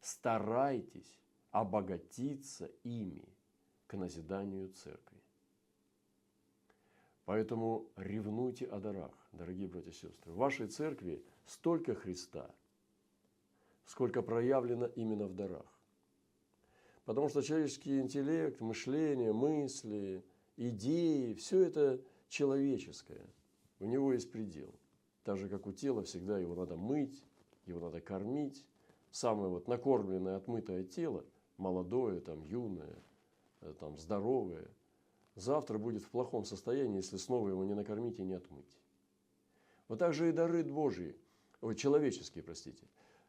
старайтесь 0.00 1.18
обогатиться 1.50 2.66
ими 2.84 3.28
к 3.86 3.96
назиданию 3.96 4.68
церкви. 4.68 5.07
Поэтому 7.28 7.90
ревнуйте 7.96 8.64
о 8.64 8.80
дарах, 8.80 9.12
дорогие 9.32 9.68
братья 9.68 9.90
и 9.90 9.92
сестры. 9.92 10.32
В 10.32 10.36
вашей 10.36 10.66
церкви 10.66 11.22
столько 11.44 11.94
Христа, 11.94 12.50
сколько 13.84 14.22
проявлено 14.22 14.86
именно 14.86 15.26
в 15.26 15.34
дарах. 15.34 15.66
Потому 17.04 17.28
что 17.28 17.42
человеческий 17.42 18.00
интеллект, 18.00 18.62
мышление, 18.62 19.34
мысли, 19.34 20.24
идеи, 20.56 21.34
все 21.34 21.64
это 21.64 22.00
человеческое. 22.28 23.26
У 23.78 23.84
него 23.84 24.14
есть 24.14 24.32
предел. 24.32 24.74
Так 25.22 25.36
же, 25.36 25.50
как 25.50 25.66
у 25.66 25.72
тела, 25.72 26.04
всегда 26.04 26.38
его 26.38 26.54
надо 26.54 26.76
мыть, 26.76 27.22
его 27.66 27.78
надо 27.78 28.00
кормить. 28.00 28.64
Самое 29.10 29.50
вот 29.50 29.68
накормленное, 29.68 30.36
отмытое 30.36 30.82
тело, 30.82 31.26
молодое, 31.58 32.22
там, 32.22 32.42
юное, 32.42 32.96
э, 33.60 33.74
там, 33.78 33.98
здоровое, 33.98 34.70
завтра 35.38 35.78
будет 35.78 36.02
в 36.02 36.10
плохом 36.10 36.44
состоянии, 36.44 36.96
если 36.96 37.16
снова 37.16 37.48
его 37.48 37.64
не 37.64 37.74
накормить 37.74 38.18
и 38.18 38.24
не 38.24 38.34
отмыть. 38.34 38.78
Вот 39.88 39.98
так 39.98 40.12
же 40.12 40.28
и 40.28 40.32
дары 40.32 40.64
Божьи, 40.64 41.16
ой, 41.60 41.74
человеческие, 41.74 42.44
простите. 42.44 42.86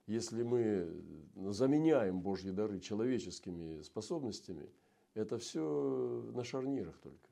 Если 0.07 0.43
мы 0.43 1.03
заменяем 1.51 2.21
Божьи 2.21 2.49
дары 2.49 2.79
человеческими 2.79 3.81
способностями, 3.83 4.69
это 5.13 5.37
все 5.37 6.31
на 6.33 6.43
шарнирах 6.43 6.97
только. 6.99 7.29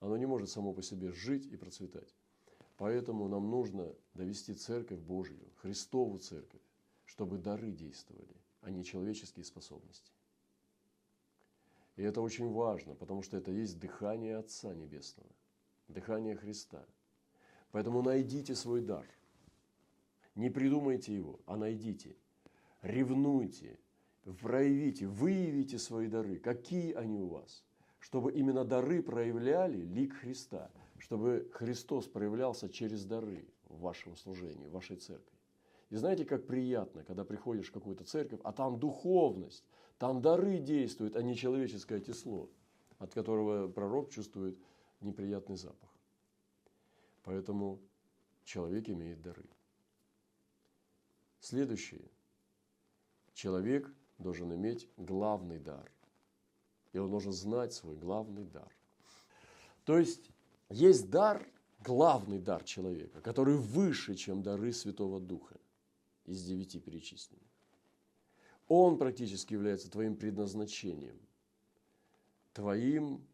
Оно 0.00 0.16
не 0.16 0.26
может 0.26 0.50
само 0.50 0.74
по 0.74 0.82
себе 0.82 1.10
жить 1.12 1.46
и 1.46 1.56
процветать. 1.56 2.14
Поэтому 2.76 3.28
нам 3.28 3.50
нужно 3.50 3.94
довести 4.12 4.52
церковь 4.52 5.00
Божью, 5.00 5.40
Христову 5.56 6.18
церковь, 6.18 6.60
чтобы 7.06 7.38
дары 7.38 7.72
действовали, 7.72 8.36
а 8.60 8.70
не 8.70 8.84
человеческие 8.84 9.44
способности. 9.44 10.12
И 11.96 12.02
это 12.02 12.20
очень 12.20 12.52
важно, 12.52 12.94
потому 12.94 13.22
что 13.22 13.36
это 13.36 13.50
есть 13.50 13.78
дыхание 13.78 14.36
Отца 14.36 14.74
Небесного, 14.74 15.30
дыхание 15.88 16.36
Христа. 16.36 16.84
Поэтому 17.72 18.02
найдите 18.02 18.54
свой 18.54 18.82
дар. 18.82 19.06
Не 20.34 20.50
придумайте 20.50 21.14
его, 21.14 21.40
а 21.46 21.56
найдите. 21.56 22.16
Ревнуйте, 22.82 23.78
проявите, 24.42 25.06
выявите 25.06 25.78
свои 25.78 26.08
дары. 26.08 26.38
Какие 26.38 26.92
они 26.92 27.18
у 27.18 27.28
вас? 27.28 27.64
Чтобы 27.98 28.32
именно 28.32 28.64
дары 28.64 29.02
проявляли 29.02 29.78
лик 29.78 30.14
Христа, 30.18 30.70
чтобы 30.98 31.48
Христос 31.52 32.06
проявлялся 32.06 32.68
через 32.68 33.04
дары 33.06 33.48
в 33.68 33.80
вашем 33.80 34.16
служении, 34.16 34.68
в 34.68 34.72
вашей 34.72 34.96
церкви. 34.96 35.36
И 35.88 35.96
знаете, 35.96 36.24
как 36.24 36.46
приятно, 36.46 37.04
когда 37.04 37.24
приходишь 37.24 37.68
в 37.68 37.72
какую-то 37.72 38.04
церковь, 38.04 38.40
а 38.44 38.52
там 38.52 38.78
духовность, 38.78 39.64
там 39.98 40.20
дары 40.20 40.58
действуют, 40.58 41.16
а 41.16 41.22
не 41.22 41.34
человеческое 41.34 42.00
тесло, 42.00 42.50
от 42.98 43.14
которого 43.14 43.68
пророк 43.68 44.10
чувствует 44.10 44.58
неприятный 45.00 45.56
запах. 45.56 45.90
Поэтому 47.22 47.80
человек 48.44 48.88
имеет 48.88 49.20
дары. 49.22 49.44
Следующее. 51.40 52.10
Человек 53.32 53.90
должен 54.18 54.54
иметь 54.54 54.88
главный 54.96 55.58
дар. 55.58 55.90
И 56.92 56.98
он 56.98 57.10
должен 57.10 57.32
знать 57.32 57.72
свой 57.72 57.96
главный 57.96 58.44
дар. 58.44 58.72
То 59.84 59.98
есть, 59.98 60.30
есть 60.70 61.10
дар, 61.10 61.46
главный 61.80 62.38
дар 62.38 62.64
человека, 62.64 63.20
который 63.20 63.56
выше, 63.56 64.14
чем 64.14 64.42
дары 64.42 64.72
Святого 64.72 65.20
Духа 65.20 65.60
из 66.24 66.42
девяти 66.44 66.80
перечисленных. 66.80 67.55
Он 68.68 68.98
практически 68.98 69.54
является 69.54 69.90
твоим 69.90 70.16
предназначением, 70.16 71.18
твоим, 72.52 73.26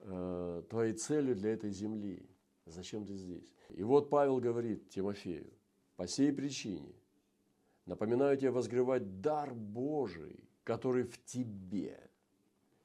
э, 0.00 0.62
твоей 0.68 0.94
целью 0.94 1.36
для 1.36 1.52
этой 1.52 1.70
земли. 1.70 2.28
Зачем 2.66 3.06
ты 3.06 3.14
здесь? 3.14 3.52
И 3.70 3.84
вот 3.84 4.10
Павел 4.10 4.38
говорит 4.40 4.88
Тимофею, 4.88 5.52
по 5.96 6.08
сей 6.08 6.32
причине 6.32 6.94
напоминаю 7.84 8.36
тебе 8.36 8.50
возгревать 8.50 9.20
дар 9.20 9.54
Божий, 9.54 10.48
который 10.64 11.04
в 11.04 11.24
тебе, 11.24 12.10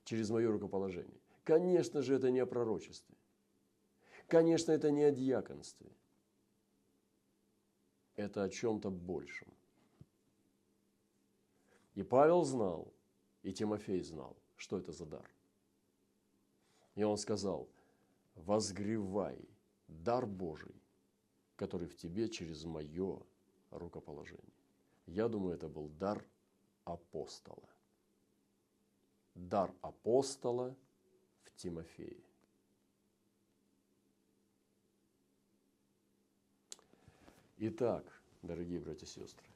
через 0.04 0.30
мое 0.30 0.52
рукоположение. 0.52 1.20
Конечно 1.44 2.02
же, 2.04 2.14
это 2.16 2.30
не 2.30 2.40
о 2.40 2.46
пророчестве. 2.46 3.16
Конечно, 4.28 4.72
это 4.72 4.92
не 4.92 5.04
о 5.04 5.12
диаконстве. 5.12 5.92
Это 8.16 8.44
о 8.44 8.50
чем-то 8.50 8.92
большем. 8.92 9.48
И 11.96 12.04
Павел 12.04 12.44
знал, 12.44 12.94
и 13.44 13.52
Тимофей 13.52 14.02
знал, 14.02 14.38
что 14.56 14.78
это 14.78 14.92
за 14.92 15.06
дар. 15.06 15.30
И 16.96 17.04
он 17.04 17.18
сказал, 17.18 17.68
возгревай 18.36 19.38
дар 19.88 20.26
Божий, 20.26 20.76
который 21.56 21.88
в 21.88 21.96
тебе 21.96 22.30
через 22.30 22.64
мое 22.66 23.22
рукоположение. 23.72 24.54
Я 25.06 25.28
думаю, 25.28 25.56
это 25.56 25.68
был 25.68 25.90
дар 25.90 26.26
апостола. 26.86 27.70
Дар 29.36 29.74
апостола 29.82 30.76
в 31.44 31.52
Тимофее. 31.56 32.24
Итак, 37.58 38.22
дорогие 38.42 38.80
братья 38.80 39.06
и 39.06 39.10
сестры, 39.10 39.51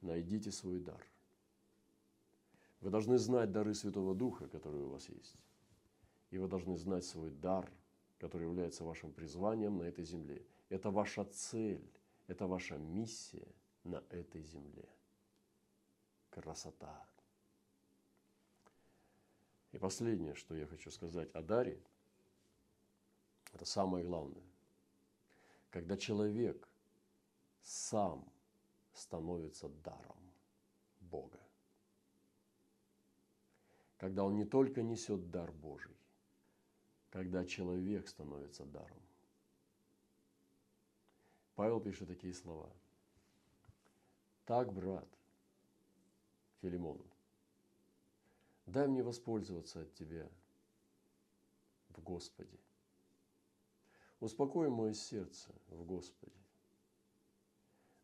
найдите 0.00 0.50
свой 0.50 0.80
дар. 0.80 1.04
Вы 2.80 2.90
должны 2.90 3.18
знать 3.18 3.50
дары 3.50 3.74
Святого 3.74 4.14
Духа, 4.14 4.48
которые 4.48 4.84
у 4.84 4.90
вас 4.90 5.08
есть. 5.08 5.36
И 6.30 6.38
вы 6.38 6.46
должны 6.46 6.76
знать 6.76 7.04
свой 7.04 7.30
дар, 7.30 7.70
который 8.18 8.44
является 8.46 8.84
вашим 8.84 9.12
призванием 9.12 9.78
на 9.78 9.84
этой 9.84 10.04
земле. 10.04 10.44
Это 10.68 10.90
ваша 10.90 11.24
цель, 11.24 11.90
это 12.26 12.46
ваша 12.46 12.76
миссия 12.76 13.48
на 13.84 14.02
этой 14.10 14.42
земле. 14.42 14.88
Красота. 16.30 17.06
И 19.72 19.78
последнее, 19.78 20.34
что 20.34 20.54
я 20.54 20.66
хочу 20.66 20.90
сказать 20.90 21.30
о 21.32 21.42
даре, 21.42 21.82
это 23.52 23.64
самое 23.64 24.04
главное. 24.04 24.42
Когда 25.70 25.96
человек 25.96 26.68
сам 27.62 28.30
становится 28.98 29.68
даром 29.68 30.32
Бога. 31.00 31.40
Когда 33.96 34.24
он 34.24 34.36
не 34.36 34.44
только 34.44 34.82
несет 34.82 35.30
дар 35.30 35.50
Божий, 35.52 35.96
когда 37.10 37.44
человек 37.44 38.08
становится 38.08 38.64
даром. 38.64 39.02
Павел 41.54 41.80
пишет 41.80 42.08
такие 42.08 42.34
слова. 42.34 42.70
Так, 44.44 44.72
брат, 44.72 45.08
Филимон, 46.60 47.02
дай 48.66 48.86
мне 48.86 49.02
воспользоваться 49.02 49.82
от 49.82 49.94
тебя 49.94 50.30
в 51.90 52.00
Господе. 52.02 52.58
Успокой 54.20 54.68
мое 54.68 54.92
сердце 54.92 55.52
в 55.68 55.84
Господе 55.84 56.47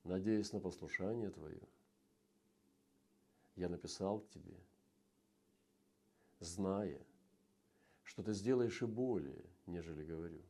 надеясь 0.04 0.52
на 0.52 0.60
послушание 0.60 1.30
Твое, 1.30 1.62
я 3.56 3.68
написал 3.68 4.20
к 4.20 4.28
Тебе, 4.28 4.56
зная, 6.40 7.04
что 8.02 8.22
Ты 8.22 8.34
сделаешь 8.34 8.82
и 8.82 8.86
более, 8.86 9.44
нежели 9.66 10.04
говорю. 10.04 10.42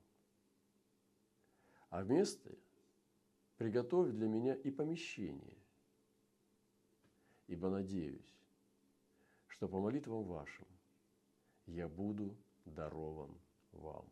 А 1.89 2.03
вместо 2.03 2.51
приготовь 3.57 4.11
для 4.11 4.29
меня 4.29 4.55
и 4.55 4.71
помещение, 4.71 5.57
ибо 7.47 7.71
надеюсь, 7.71 8.35
что 9.47 9.69
по 9.69 9.81
молитвам 9.81 10.25
вашим 10.25 10.67
я 11.67 11.89
буду 11.89 12.37
дарован 12.65 13.39
вам. 13.73 14.09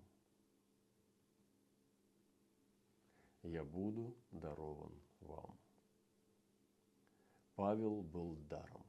Я 3.43 3.65
буду 3.65 4.17
дарован 4.31 4.93
вам. 5.21 5.59
Павел 7.57 8.03
был 8.03 8.37
даром. 8.49 8.87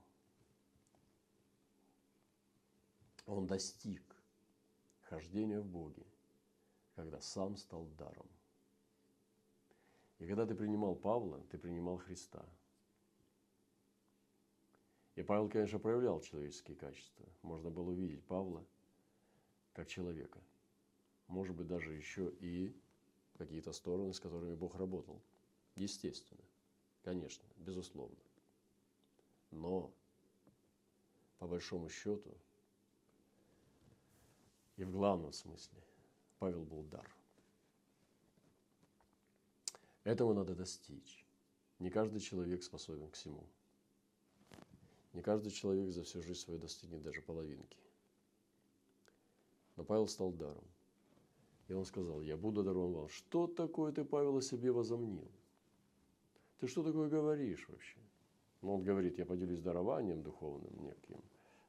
Он 3.25 3.47
достиг 3.47 4.03
хождения 5.01 5.59
в 5.59 5.65
Боге, 5.65 6.05
когда 6.95 7.19
сам 7.19 7.57
стал 7.57 7.85
даром. 7.97 8.29
И 10.19 10.27
когда 10.27 10.45
ты 10.45 10.55
принимал 10.55 10.95
Павла, 10.95 11.41
ты 11.49 11.57
принимал 11.57 11.97
Христа. 11.97 12.45
И 15.15 15.23
Павел, 15.23 15.49
конечно, 15.49 15.79
проявлял 15.79 16.21
человеческие 16.21 16.77
качества. 16.77 17.25
Можно 17.41 17.69
было 17.69 17.89
увидеть 17.89 18.23
Павла 18.25 18.65
как 19.73 19.87
человека. 19.87 20.39
Может 21.27 21.55
быть, 21.55 21.67
даже 21.67 21.93
еще 21.93 22.31
и 22.39 22.75
какие-то 23.43 23.73
стороны, 23.73 24.13
с 24.13 24.19
которыми 24.19 24.55
Бог 24.55 24.75
работал. 24.75 25.21
Естественно, 25.75 26.43
конечно, 27.03 27.43
безусловно. 27.57 28.17
Но, 29.51 29.93
по 31.39 31.47
большому 31.47 31.89
счету, 31.89 32.35
и 34.77 34.83
в 34.83 34.91
главном 34.91 35.33
смысле, 35.33 35.83
Павел 36.39 36.63
был 36.63 36.83
дар. 36.83 37.09
Этого 40.03 40.33
надо 40.33 40.55
достичь. 40.55 41.25
Не 41.79 41.89
каждый 41.89 42.19
человек 42.19 42.63
способен 42.63 43.09
к 43.09 43.13
всему. 43.13 43.47
Не 45.13 45.21
каждый 45.21 45.51
человек 45.51 45.91
за 45.91 46.03
всю 46.03 46.21
жизнь 46.21 46.39
свою 46.39 46.59
достигнет 46.59 47.03
даже 47.03 47.21
половинки. 47.21 47.77
Но 49.75 49.83
Павел 49.83 50.07
стал 50.07 50.31
даром. 50.31 50.72
И 51.67 51.73
он 51.73 51.85
сказал, 51.85 52.21
я 52.21 52.35
буду 52.35 52.63
дарован 52.63 52.93
вам. 52.93 53.09
Что 53.09 53.47
такое 53.47 53.91
ты, 53.91 54.03
Павел, 54.03 54.37
о 54.37 54.41
себе 54.41 54.71
возомнил? 54.71 55.27
Ты 56.59 56.67
что 56.67 56.83
такое 56.83 57.09
говоришь 57.09 57.67
вообще? 57.69 57.97
Ну, 58.61 58.75
он 58.75 58.83
говорит, 58.83 59.17
я 59.17 59.25
поделюсь 59.25 59.59
дарованием 59.59 60.23
духовным 60.23 60.73
неким. 60.81 61.21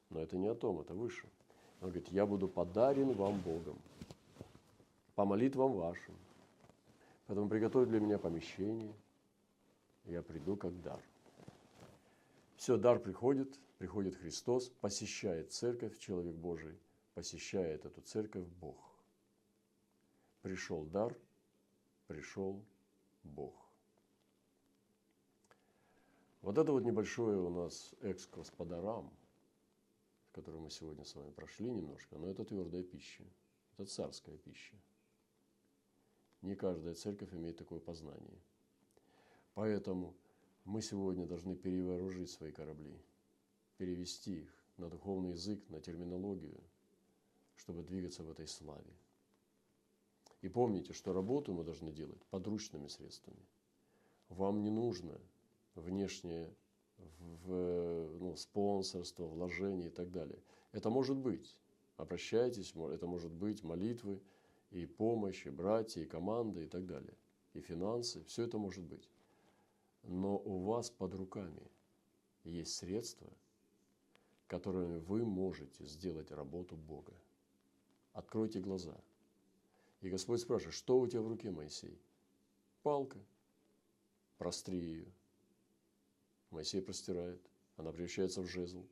Но 0.09 0.21
это 0.21 0.37
не 0.37 0.47
о 0.47 0.55
том, 0.55 0.79
это 0.79 0.93
выше. 0.93 1.27
Он 1.81 1.89
говорит, 1.89 2.09
я 2.09 2.25
буду 2.25 2.47
подарен 2.47 3.11
вам 3.11 3.39
Богом, 3.41 3.77
по 5.15 5.25
молитвам 5.25 5.73
вашим. 5.73 6.15
Поэтому 7.27 7.49
приготовь 7.49 7.89
для 7.89 7.99
меня 7.99 8.17
помещение, 8.17 8.93
я 10.05 10.21
приду 10.21 10.55
как 10.55 10.81
дар. 10.81 11.01
Все, 12.55 12.77
дар 12.77 12.99
приходит, 12.99 13.59
приходит 13.77 14.15
Христос, 14.15 14.69
посещает 14.81 15.51
церковь, 15.51 15.97
человек 15.99 16.35
Божий, 16.35 16.77
посещает 17.13 17.85
эту 17.85 18.01
церковь 18.01 18.45
Бог. 18.61 18.94
Пришел 20.45 20.85
дар, 20.85 21.17
пришел 22.05 22.63
Бог. 23.23 23.67
Вот 26.43 26.59
это 26.59 26.71
вот 26.71 26.83
небольшое 26.83 27.39
у 27.39 27.49
нас 27.49 27.95
экскурс 28.01 28.51
по 28.51 28.63
дарам, 28.63 29.11
который 30.33 30.59
мы 30.59 30.69
сегодня 30.69 31.03
с 31.03 31.15
вами 31.15 31.31
прошли 31.31 31.71
немножко, 31.71 32.19
но 32.19 32.29
это 32.29 32.45
твердая 32.45 32.83
пища, 32.83 33.23
это 33.73 33.89
царская 33.89 34.37
пища. 34.37 34.75
Не 36.43 36.53
каждая 36.53 36.93
церковь 36.93 37.33
имеет 37.33 37.57
такое 37.57 37.79
познание. 37.79 38.39
Поэтому 39.55 40.15
мы 40.63 40.83
сегодня 40.83 41.25
должны 41.25 41.55
перевооружить 41.55 42.29
свои 42.29 42.51
корабли, 42.51 43.01
перевести 43.77 44.41
их 44.41 44.53
на 44.77 44.91
духовный 44.91 45.31
язык, 45.31 45.67
на 45.69 45.81
терминологию, 45.81 46.61
чтобы 47.55 47.81
двигаться 47.81 48.21
в 48.21 48.29
этой 48.29 48.47
славе. 48.47 48.93
И 50.45 50.49
помните, 50.49 50.93
что 50.93 51.11
работу 51.11 51.53
мы 51.53 51.63
должны 51.63 51.91
делать 51.91 52.23
подручными 52.29 52.87
средствами. 52.87 53.43
Вам 54.29 54.61
не 54.61 54.69
нужно 54.69 55.19
внешнее 55.73 56.53
в, 56.97 58.19
ну, 58.19 58.35
спонсорство, 58.35 59.25
вложение 59.25 59.87
и 59.87 59.91
так 59.91 60.11
далее. 60.11 60.39
Это 60.71 60.89
может 60.89 61.17
быть. 61.17 61.57
Обращайтесь, 61.97 62.73
это 62.75 63.07
может 63.07 63.31
быть 63.31 63.63
молитвы, 63.63 64.21
и 64.69 64.85
помощь, 64.85 65.47
и 65.47 65.49
братья, 65.49 66.01
и 66.01 66.05
команда, 66.05 66.61
и 66.61 66.67
так 66.67 66.85
далее. 66.85 67.15
И 67.53 67.61
финансы, 67.61 68.23
все 68.25 68.43
это 68.43 68.57
может 68.57 68.83
быть 68.83 69.09
но 70.07 70.37
у 70.37 70.59
вас 70.59 70.89
под 70.89 71.13
руками 71.15 71.71
есть 72.43 72.75
средства, 72.75 73.31
которыми 74.47 74.99
вы 74.99 75.25
можете 75.25 75.83
сделать 75.85 76.31
работу 76.31 76.75
Бога. 76.75 77.13
Откройте 78.13 78.59
глаза. 78.59 78.95
И 80.05 80.09
Господь 80.11 80.39
спрашивает, 80.39 80.75
что 80.75 80.99
у 80.99 81.07
тебя 81.07 81.23
в 81.23 81.27
руке, 81.27 81.49
Моисей? 81.49 81.99
Палка. 82.83 83.17
Простри 84.37 84.77
ее. 84.77 85.11
Моисей 86.51 86.79
простирает. 86.79 87.41
Она 87.75 87.91
превращается 87.91 88.43
в 88.43 88.47
жезл, 88.47 88.85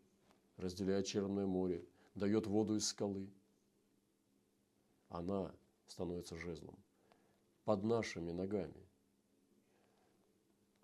разделяет 0.57 1.05
Черное 1.05 1.45
море, 1.45 1.85
дает 2.15 2.47
воду 2.47 2.75
из 2.75 2.87
скалы. 2.87 3.29
Она 5.09 5.53
становится 5.85 6.35
жезлом 6.35 6.75
под 7.63 7.83
нашими 7.83 8.31
ногами 8.31 8.83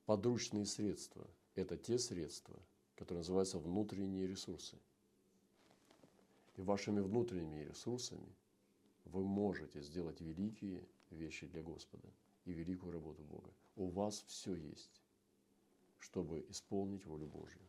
подручные 0.06 0.68
средства– 0.68 1.26
это 1.56 1.76
те 1.76 1.98
средства, 1.98 2.56
которые 2.96 3.22
называются 3.22 3.58
внутренние 3.58 4.28
ресурсы. 4.28 4.78
И 6.56 6.62
вашими 6.62 7.00
внутренними 7.00 7.64
ресурсами 7.64 8.36
вы 9.12 9.24
можете 9.24 9.82
сделать 9.82 10.22
великие 10.22 10.88
вещи 11.10 11.48
для 11.48 11.62
Господа 11.62 12.08
и 12.46 12.54
великую 12.54 12.94
работу 12.94 13.24
Бога. 13.24 13.50
У 13.76 13.88
вас 13.88 14.24
все 14.28 14.56
есть, 14.56 15.02
чтобы 16.00 16.46
исполнить 16.50 17.06
волю 17.06 17.28
Божью. 17.28 17.62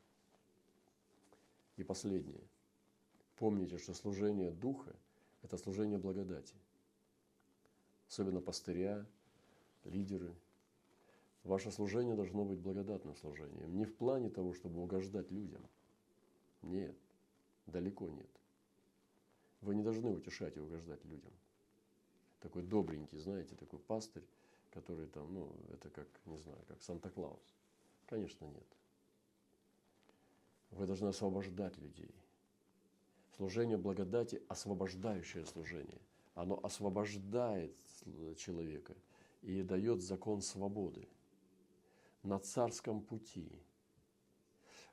И 1.76 1.85
последнее. 1.85 2.42
Помните, 3.37 3.79
что 3.79 3.94
служение 3.94 4.50
Духа– 4.50 4.94
это 5.42 5.57
служение 5.57 5.98
благодати. 5.98 6.55
Особенно 8.09 8.40
пастыря, 8.40 9.07
лидеры– 9.85 10.35
Ваше 11.44 11.70
служение 11.70 12.14
должно 12.14 12.44
быть 12.44 12.59
благодатным 12.59 13.16
служением. 13.16 13.74
Не 13.74 13.85
в 13.85 13.94
плане 13.94 14.29
того, 14.29 14.53
чтобы 14.53 14.81
угождать 14.83 15.31
людям. 15.31 15.62
Нет, 16.62 16.96
далеко 17.66 18.09
нет. 18.09 18.29
Вы 19.61 19.75
не 19.75 19.83
должны 19.83 20.11
утешать 20.11 20.57
и 20.57 20.61
угождать 20.61 21.05
людям. 21.05 21.33
Такой 22.40 22.62
добренький, 22.62 23.18
знаете, 23.18 23.55
такой 23.55 23.79
пастырь, 23.79 24.25
который 24.70 25.07
там, 25.07 25.33
ну, 25.33 25.53
это 25.73 25.90
как, 25.90 26.09
не 26.27 26.38
знаю, 26.38 26.59
как 26.68 26.83
Санта-Клаус. 26.83 27.55
Конечно, 28.07 28.46
нет. 28.46 28.66
Вы 30.70 30.87
должны 30.87 31.09
освобождать 31.09 31.77
людей. 31.79 32.14
Служение 33.37 33.77
благодати– 33.77 34.42
освобождающее 34.49 35.44
служение. 35.44 36.01
Оно 36.35 36.59
освобождает 36.62 37.77
человека 38.37 38.94
и 39.42 39.62
дает 39.62 40.03
закон 40.03 40.40
свободы– 40.40 41.09
на 42.23 42.38
царском 42.38 43.01
пути, 43.01 43.51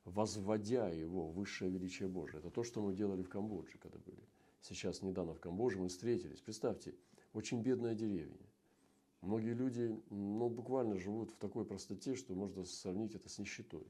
возводя 0.06 0.89
его 0.89 1.27
в 1.27 1.36
высшее 1.36 1.71
величие 1.71 2.08
Божие. 2.08 2.39
Это 2.39 2.49
то, 2.49 2.63
что 2.63 2.82
мы 2.82 2.93
делали 2.93 3.21
в 3.21 3.30
Камбодже, 3.30 3.77
когда 3.77 3.99
были. 3.99 4.23
Сейчас 4.62 5.02
недавно 5.02 5.34
в 5.34 5.39
Камбодже 5.39 5.80
мы 5.80 5.88
встретились. 5.89 6.41
Представьте, 6.41 6.96
очень 7.34 7.62
бедная 7.62 7.96
деревня. 7.96 8.48
Многие 9.22 9.54
люди 9.54 10.00
ну, 10.10 10.50
буквально 10.50 10.98
живут 10.98 11.32
в 11.32 11.38
такой 11.38 11.65
простоте, 11.65 12.15
что 12.15 12.34
можно 12.34 12.63
сравнить 12.65 13.15
это 13.15 13.30
с 13.30 13.39
нищетой. 13.39 13.88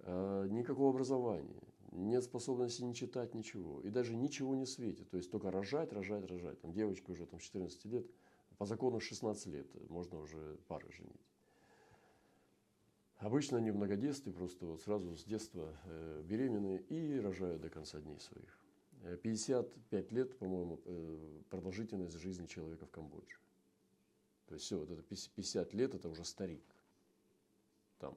А, 0.00 0.46
никакого 0.46 0.90
образования, 0.90 1.60
нет 1.92 2.24
способности 2.24 2.82
не 2.82 2.94
читать 2.94 3.34
ничего. 3.34 3.80
И 3.80 3.90
даже 3.90 4.14
ничего 4.14 4.54
не 4.54 4.66
светит. 4.66 5.10
То 5.10 5.16
есть 5.16 5.30
только 5.30 5.50
рожать, 5.50 5.92
рожать, 5.92 6.24
рожать. 6.26 6.60
Там 6.60 6.72
девочка 6.72 7.10
уже 7.10 7.26
там, 7.26 7.40
14 7.40 7.84
лет, 7.86 8.06
по 8.58 8.66
закону 8.66 9.00
16 9.00 9.46
лет 9.46 9.90
можно 9.90 10.20
уже 10.20 10.58
пары 10.68 10.90
женить. 10.92 11.26
Обычно 13.18 13.58
они 13.58 13.70
в 13.70 13.76
многодетстве, 13.76 14.32
просто 14.32 14.64
вот 14.64 14.80
сразу 14.80 15.14
с 15.14 15.24
детства 15.24 15.76
э, 15.84 16.22
беременны 16.24 16.78
и 16.88 17.18
рожают 17.20 17.60
до 17.60 17.68
конца 17.68 18.00
дней 18.00 18.18
своих. 18.18 18.59
55 19.22 19.92
э, 19.92 20.14
лет, 20.14 20.38
по-моему, 20.38 20.80
э, 20.84 21.42
продолжительность 21.50 22.18
жизни 22.18 22.46
человека 22.46 22.86
в 22.86 22.90
Камбодже. 22.90 23.38
То 24.46 24.54
есть 24.54 24.66
все, 24.66 24.78
вот 24.78 24.90
это 24.90 25.02
50 25.02 25.74
лет, 25.74 25.94
это 25.94 26.08
уже 26.08 26.24
старик 26.24 26.62
там. 27.98 28.16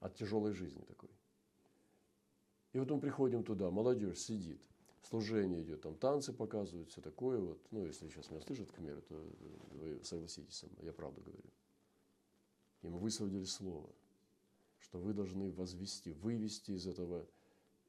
От 0.00 0.16
тяжелой 0.16 0.52
жизни 0.52 0.82
такой. 0.82 1.10
И 2.72 2.78
вот 2.78 2.90
мы 2.90 2.98
приходим 2.98 3.44
туда, 3.44 3.70
молодежь 3.70 4.18
сидит, 4.18 4.60
служение 5.02 5.62
идет, 5.62 5.82
там 5.82 5.94
танцы 5.94 6.32
показывают, 6.32 6.88
все 6.88 7.02
такое 7.02 7.38
вот. 7.38 7.60
Ну, 7.70 7.86
если 7.86 8.08
сейчас 8.08 8.30
меня 8.30 8.40
слышат 8.40 8.72
к 8.72 8.78
миру, 8.78 9.02
то 9.02 9.14
вы 9.72 10.00
согласитесь 10.02 10.56
со 10.56 10.66
мной, 10.68 10.86
я 10.86 10.92
правду 10.92 11.20
говорю. 11.20 11.50
Им 12.80 12.96
высвободили 12.96 13.44
слово, 13.44 13.90
что 14.78 14.98
вы 14.98 15.12
должны 15.12 15.52
возвести, 15.52 16.12
вывести 16.12 16.72
из 16.72 16.86
этого 16.86 17.28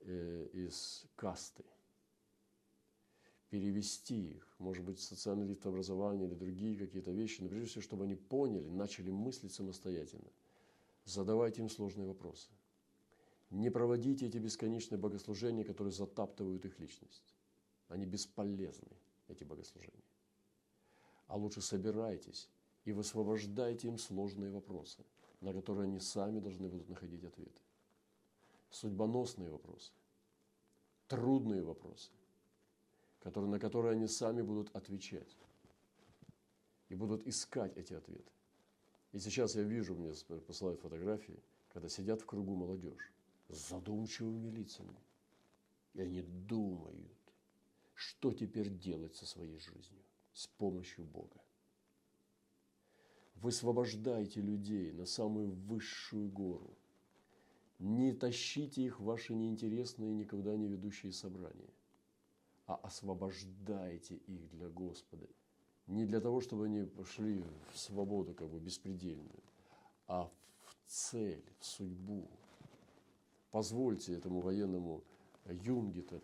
э, 0.06 0.48
из 0.54 1.06
касты, 1.16 1.64
перевести 3.50 4.32
их, 4.32 4.56
может 4.58 4.84
быть, 4.84 5.00
социальный 5.00 5.46
лифт 5.46 5.66
образования 5.66 6.26
или 6.26 6.34
другие 6.34 6.78
какие-то 6.78 7.12
вещи, 7.12 7.42
но 7.42 7.50
прежде 7.50 7.70
всего, 7.70 7.82
чтобы 7.82 8.06
они 8.06 8.16
поняли, 8.16 8.68
начали 8.68 9.12
мыслить 9.12 9.54
самостоятельно. 9.54 10.32
Задавайте 11.06 11.62
им 11.62 11.70
сложные 11.70 12.08
вопросы. 12.08 12.50
Не 13.50 13.70
проводите 13.70 14.26
эти 14.26 14.38
бесконечные 14.38 14.98
богослужения, 14.98 15.64
которые 15.64 15.92
затаптывают 15.92 16.66
их 16.66 16.80
личность. 16.80 17.36
Они 17.90 18.06
бесполезны, 18.06 18.98
эти 19.28 19.44
богослужения. 19.44 20.04
А 21.28 21.38
лучше 21.38 21.62
собирайтесь 21.62 22.50
и 22.86 22.92
высвобождайте 22.92 23.88
им 23.88 23.98
сложные 23.98 24.50
вопросы, 24.50 25.06
на 25.42 25.54
которые 25.54 25.84
они 25.86 26.00
сами 26.00 26.40
должны 26.40 26.68
будут 26.68 26.90
находить 26.90 27.24
ответы. 27.24 27.62
Судьбоносные 28.74 29.52
вопросы, 29.52 29.94
трудные 31.08 31.62
вопросы, 31.62 32.10
которые, 33.20 33.52
на 33.52 33.60
которые 33.60 33.92
они 33.92 34.08
сами 34.08 34.42
будут 34.42 34.76
отвечать 34.76 35.38
и 36.90 36.96
будут 36.96 37.28
искать 37.28 37.78
эти 37.78 37.94
ответы. 37.94 38.32
И 39.12 39.20
сейчас 39.20 39.54
я 39.54 39.62
вижу, 39.62 39.94
мне 39.94 40.12
посылают 40.48 40.82
фотографии, 40.82 41.40
когда 41.70 41.88
сидят 41.88 42.24
в 42.24 42.26
кругу 42.26 42.56
молодежь 42.56 43.14
с 43.48 43.70
задумчивыми 43.70 44.50
лицами. 44.50 44.98
И 45.94 46.02
они 46.02 46.24
думают, 46.24 47.14
что 47.94 48.34
теперь 48.34 48.70
делать 48.70 49.16
со 49.16 49.28
своей 49.28 49.60
жизнью 49.60 50.02
с 50.34 50.48
помощью 50.48 51.06
Бога. 51.06 51.40
Высвобождайте 53.36 54.42
людей 54.42 54.92
на 54.94 55.06
самую 55.06 55.52
высшую 55.52 56.28
гору. 56.30 56.76
Не 57.84 58.14
тащите 58.14 58.82
их 58.82 59.02
в 59.02 59.04
ваши 59.04 59.36
неинтересные, 59.36 60.14
никогда 60.14 60.56
не 60.56 60.70
ведущие 60.70 61.12
собрания, 61.12 61.70
а 62.66 62.76
освобождайте 62.76 64.16
их 64.16 64.50
для 64.52 64.70
Господа. 64.70 65.28
Не 65.88 66.06
для 66.06 66.22
того, 66.22 66.40
чтобы 66.40 66.68
они 66.68 66.86
пошли 66.86 67.44
в 67.74 67.78
свободу 67.78 68.34
как 68.34 68.50
бы 68.50 68.58
беспредельную, 68.62 69.44
а 70.08 70.32
в 70.62 70.78
цель, 70.86 71.44
в 71.60 71.66
судьбу. 71.66 72.30
Позвольте 73.52 74.14
этому 74.14 74.40
военному 74.40 75.04
юнгиту 75.44 76.22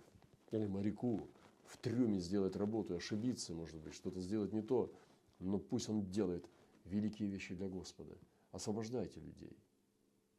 или 0.52 0.66
моряку 0.66 1.28
в 1.66 1.78
трюме 1.78 2.20
сделать 2.20 2.56
работу, 2.56 2.96
ошибиться, 2.96 3.54
может 3.54 3.76
быть, 3.82 3.96
что-то 3.96 4.22
сделать 4.22 4.54
не 4.54 4.62
то, 4.62 4.94
но 5.40 5.60
пусть 5.60 5.90
он 5.90 6.10
делает 6.10 6.50
великие 6.86 7.28
вещи 7.28 7.54
для 7.54 7.68
Господа. 7.68 8.18
Освобождайте 8.54 9.20
людей, 9.20 9.58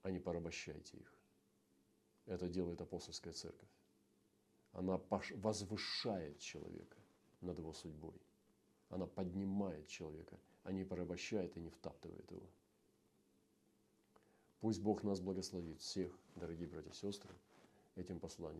а 0.02 0.10
не 0.10 0.18
порабощайте 0.18 0.96
их. 0.96 1.14
Это 2.26 2.48
делает 2.48 2.80
апостольская 2.80 3.32
церковь. 3.32 3.68
Она 4.72 5.00
возвышает 5.34 6.38
человека 6.38 6.96
над 7.40 7.58
его 7.58 7.72
судьбой. 7.72 8.20
Она 8.88 9.06
поднимает 9.06 9.88
человека, 9.88 10.38
а 10.62 10.72
не 10.72 10.84
порабощает 10.84 11.56
и 11.56 11.60
не 11.60 11.70
втаптывает 11.70 12.30
его. 12.30 12.48
Пусть 14.60 14.82
Бог 14.82 15.02
нас 15.02 15.20
благословит, 15.20 15.80
всех, 15.80 16.12
дорогие 16.36 16.68
братья 16.68 16.90
и 16.90 16.94
сестры, 16.94 17.34
этим 17.96 18.20
посланием. 18.20 18.58